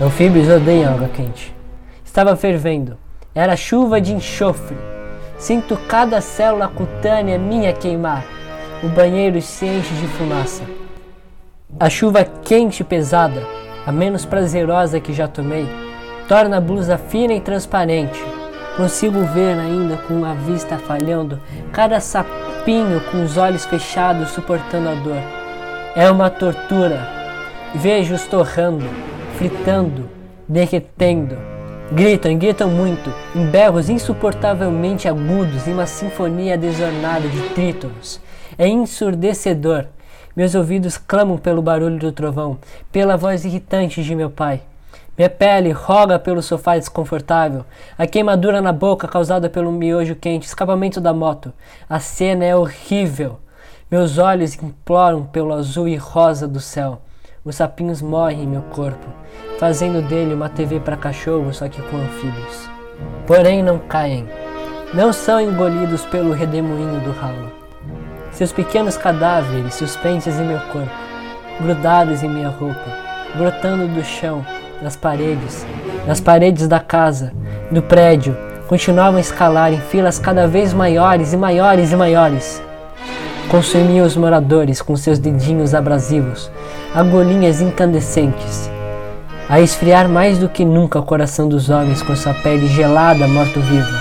Anfíbios 0.00 0.48
odeiam 0.48 0.94
água 0.94 1.08
quente. 1.08 1.54
Estava 2.04 2.36
fervendo, 2.36 2.96
era 3.34 3.56
chuva 3.56 4.00
de 4.00 4.12
enxofre. 4.12 4.76
Sinto 5.38 5.76
cada 5.88 6.20
célula 6.20 6.68
cutânea 6.68 7.38
minha 7.38 7.72
queimar. 7.72 8.24
O 8.82 8.88
banheiro 8.88 9.40
se 9.42 9.66
enche 9.66 9.94
de 9.94 10.06
fumaça. 10.08 10.62
A 11.78 11.88
chuva 11.88 12.24
quente 12.24 12.80
e 12.80 12.84
pesada, 12.84 13.42
a 13.86 13.92
menos 13.92 14.24
prazerosa 14.24 15.00
que 15.00 15.12
já 15.12 15.26
tomei, 15.26 15.66
torna 16.28 16.58
a 16.58 16.60
blusa 16.60 16.98
fina 16.98 17.32
e 17.32 17.40
transparente. 17.40 18.22
Consigo 18.76 19.24
ver 19.24 19.58
ainda 19.58 19.96
com 19.96 20.24
a 20.24 20.32
vista 20.32 20.78
falhando 20.78 21.40
cada 21.72 22.00
sapinho 22.00 23.00
com 23.10 23.22
os 23.22 23.36
olhos 23.36 23.64
fechados 23.66 24.30
suportando 24.30 24.88
a 24.88 24.94
dor. 24.94 25.22
É 25.96 26.10
uma 26.10 26.30
tortura. 26.30 27.00
Vejo-os 27.74 28.26
torrando, 28.26 28.86
fritando, 29.36 30.08
derretendo. 30.48 31.36
Gritam, 31.92 32.38
gritam 32.38 32.70
muito, 32.70 33.12
em 33.34 33.44
berros 33.46 33.90
insuportavelmente 33.90 35.08
agudos 35.08 35.66
em 35.66 35.72
uma 35.72 35.86
sinfonia 35.86 36.56
desornada 36.56 37.28
de 37.28 37.40
trítonos. 37.50 38.20
É 38.56 38.68
ensurdecedor. 38.68 39.86
Meus 40.36 40.54
ouvidos 40.54 40.96
clamam 40.96 41.36
pelo 41.36 41.60
barulho 41.60 41.98
do 41.98 42.12
trovão, 42.12 42.58
pela 42.92 43.16
voz 43.16 43.44
irritante 43.44 44.02
de 44.02 44.14
meu 44.14 44.30
pai. 44.30 44.62
Minha 45.18 45.28
pele 45.28 45.70
roga 45.70 46.18
pelo 46.18 46.40
sofá 46.40 46.78
desconfortável, 46.78 47.64
a 47.98 48.06
queimadura 48.06 48.62
na 48.62 48.72
boca 48.72 49.06
causada 49.06 49.50
pelo 49.50 49.70
miojo 49.70 50.14
quente, 50.14 50.46
escapamento 50.46 51.00
da 51.00 51.12
moto. 51.12 51.52
A 51.88 52.00
cena 52.00 52.44
é 52.44 52.56
horrível. 52.56 53.38
Meus 53.90 54.18
olhos 54.18 54.54
imploram 54.62 55.24
pelo 55.24 55.52
azul 55.52 55.88
e 55.88 55.96
rosa 55.96 56.48
do 56.48 56.60
céu. 56.60 57.02
os 57.44 57.56
sapinhos 57.56 58.00
morrem 58.00 58.44
em 58.44 58.46
meu 58.46 58.62
corpo, 58.62 59.06
fazendo 59.58 60.00
dele 60.00 60.32
uma 60.32 60.48
TV 60.48 60.78
para 60.78 60.96
cachorro, 60.96 61.52
só 61.52 61.68
que 61.68 61.82
com 61.82 61.96
anfíbios. 61.96 62.70
Porém 63.26 63.62
não 63.62 63.78
caem, 63.78 64.26
não 64.94 65.12
são 65.12 65.40
engolidos 65.40 66.04
pelo 66.06 66.32
redemoinho 66.32 67.00
do 67.00 67.12
ralo. 67.12 67.59
Seus 68.40 68.52
pequenos 68.52 68.96
cadáveres 68.96 69.74
suspensos 69.74 70.34
em 70.36 70.46
meu 70.46 70.58
corpo, 70.72 70.88
grudados 71.60 72.22
em 72.22 72.28
minha 72.30 72.48
roupa, 72.48 72.86
brotando 73.36 73.86
do 73.86 74.02
chão, 74.02 74.42
nas 74.80 74.96
paredes, 74.96 75.66
nas 76.06 76.22
paredes 76.22 76.66
da 76.66 76.80
casa, 76.80 77.34
do 77.70 77.82
prédio, 77.82 78.34
continuavam 78.66 79.18
a 79.18 79.20
escalar 79.20 79.74
em 79.74 79.78
filas 79.78 80.18
cada 80.18 80.48
vez 80.48 80.72
maiores 80.72 81.34
e 81.34 81.36
maiores 81.36 81.92
e 81.92 81.96
maiores. 81.96 82.62
Consumiam 83.50 84.06
os 84.06 84.16
moradores 84.16 84.80
com 84.80 84.96
seus 84.96 85.18
dedinhos 85.18 85.74
abrasivos, 85.74 86.50
agulhinhas 86.94 87.60
incandescentes, 87.60 88.70
a 89.50 89.60
esfriar 89.60 90.08
mais 90.08 90.38
do 90.38 90.48
que 90.48 90.64
nunca 90.64 90.98
o 90.98 91.02
coração 91.02 91.46
dos 91.46 91.68
homens 91.68 92.00
com 92.00 92.16
sua 92.16 92.32
pele 92.32 92.66
gelada, 92.68 93.28
morto-vivo. 93.28 94.00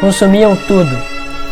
Consumiam 0.00 0.54
tudo, 0.54 0.94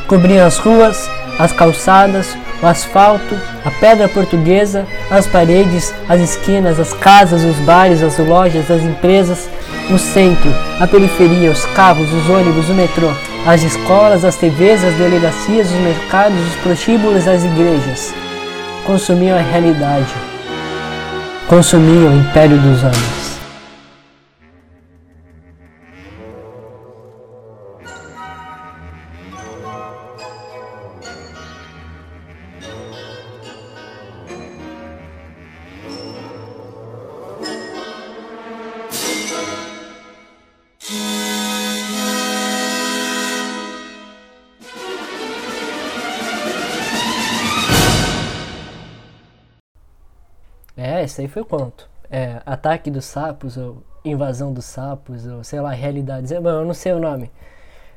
cobriam 0.07 0.47
as 0.47 0.59
ruas, 0.59 1.09
as 1.39 1.53
calçadas, 1.53 2.37
o 2.63 2.67
asfalto, 2.67 3.39
a 3.65 3.71
pedra 3.71 4.09
portuguesa, 4.09 4.87
as 5.11 5.27
paredes, 5.27 5.93
as 6.09 6.21
esquinas, 6.21 6.81
as 6.81 6.93
casas, 6.95 7.45
os 7.45 7.57
bares, 7.57 8.03
as 8.03 8.19
lojas, 8.19 8.71
as 8.71 8.83
empresas, 8.83 9.49
o 9.91 9.99
centro, 9.99 10.51
a 10.81 10.87
periferia, 10.87 11.51
os 11.51 11.65
carros, 11.67 12.13
os 12.13 12.29
ônibus, 12.31 12.69
o 12.69 12.75
metrô, 12.75 13.11
as 13.47 13.63
escolas, 13.63 14.25
as 14.25 14.37
TVs, 14.37 14.83
as 14.83 14.95
delegacias, 14.95 15.69
os 15.69 15.81
mercados, 15.81 16.39
os 16.39 16.57
prostíbulos, 16.57 17.29
as 17.29 17.45
igrejas. 17.45 18.15
Consumiam 18.85 19.37
a 19.37 19.43
realidade. 19.43 20.15
Consumiam 21.49 22.13
o 22.13 22.17
império 22.19 22.57
dos 22.59 22.83
homens. 22.83 23.26
Aí 51.21 51.29
foi 51.29 51.43
o 51.43 51.47
conto. 51.47 51.89
É, 52.11 52.41
Ataque 52.47 52.91
dos 52.91 53.05
Sapos, 53.05 53.57
ou 53.57 53.83
Invasão 54.05 54.53
dos 54.53 54.65
Sapos, 54.65 55.27
ou 55.27 55.43
sei 55.45 55.61
lá, 55.61 55.73
Realidades. 55.73 56.33
É, 56.33 56.41
bom, 56.41 56.51
eu 56.51 56.65
não 56.65 56.75
sei 56.75 56.93
o 56.93 57.01
nome. 57.01 57.31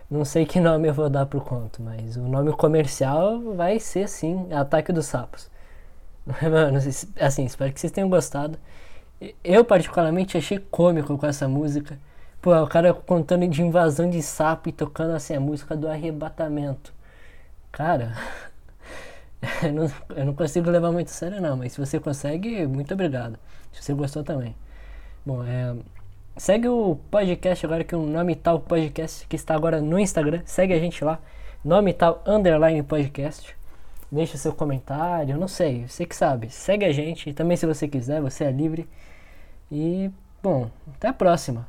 Não 0.09 0.25
sei 0.25 0.45
que 0.45 0.59
nome 0.61 0.87
eu 0.87 0.93
vou 0.93 1.09
dar 1.09 1.25
pro 1.25 1.41
conto, 1.41 1.81
mas 1.81 2.15
o 2.17 2.21
nome 2.21 2.51
comercial 2.53 3.39
vai 3.55 3.79
ser 3.79 4.07
sim 4.09 4.47
Ataque 4.51 4.91
dos 4.91 5.05
Sapos. 5.05 5.49
Mano, 6.41 6.77
assim, 7.19 7.45
espero 7.45 7.73
que 7.73 7.79
vocês 7.79 7.91
tenham 7.91 8.09
gostado. 8.09 8.57
Eu 9.43 9.65
particularmente 9.65 10.37
achei 10.37 10.59
cômico 10.59 11.17
com 11.17 11.25
essa 11.25 11.47
música. 11.47 11.97
Pô, 12.41 12.55
o 12.55 12.67
cara 12.67 12.93
contando 12.93 13.47
de 13.47 13.61
invasão 13.61 14.09
de 14.09 14.21
sapo 14.21 14.69
e 14.69 14.71
tocando 14.71 15.11
assim 15.13 15.35
a 15.35 15.39
música 15.39 15.75
do 15.75 15.89
arrebatamento. 15.89 16.93
Cara, 17.71 18.13
eu, 19.63 19.71
não, 19.73 19.91
eu 20.15 20.25
não 20.25 20.33
consigo 20.33 20.69
levar 20.69 20.91
muito 20.91 21.07
a 21.07 21.11
sério 21.11 21.41
não, 21.41 21.57
mas 21.57 21.73
se 21.73 21.79
você 21.79 21.99
consegue, 21.99 22.65
muito 22.67 22.93
obrigado. 22.93 23.37
Se 23.71 23.83
você 23.83 23.93
gostou 23.93 24.23
também. 24.23 24.55
Bom, 25.25 25.43
é, 25.43 25.75
segue 26.37 26.67
o 26.67 26.97
podcast 27.09 27.65
agora 27.65 27.83
que 27.83 27.93
é 27.93 27.97
o 27.97 28.05
nome 28.05 28.35
tal 28.35 28.59
podcast 28.59 29.27
que 29.27 29.35
está 29.35 29.55
agora 29.55 29.81
no 29.81 29.99
Instagram. 29.99 30.41
Segue 30.45 30.73
a 30.73 30.79
gente 30.79 31.03
lá, 31.03 31.19
nome 31.63 31.93
tal 31.93 32.23
underline 32.25 32.83
podcast. 32.83 33.55
Deixa 34.11 34.37
seu 34.37 34.53
comentário, 34.53 35.37
não 35.37 35.47
sei, 35.47 35.87
você 35.87 36.05
que 36.05 36.15
sabe. 36.15 36.49
Segue 36.49 36.83
a 36.85 36.91
gente, 36.91 37.31
também 37.33 37.55
se 37.55 37.65
você 37.65 37.87
quiser, 37.87 38.21
você 38.21 38.45
é 38.45 38.51
livre. 38.51 38.89
E, 39.71 40.09
bom, 40.41 40.69
até 40.95 41.09
a 41.09 41.13
próxima. 41.13 41.67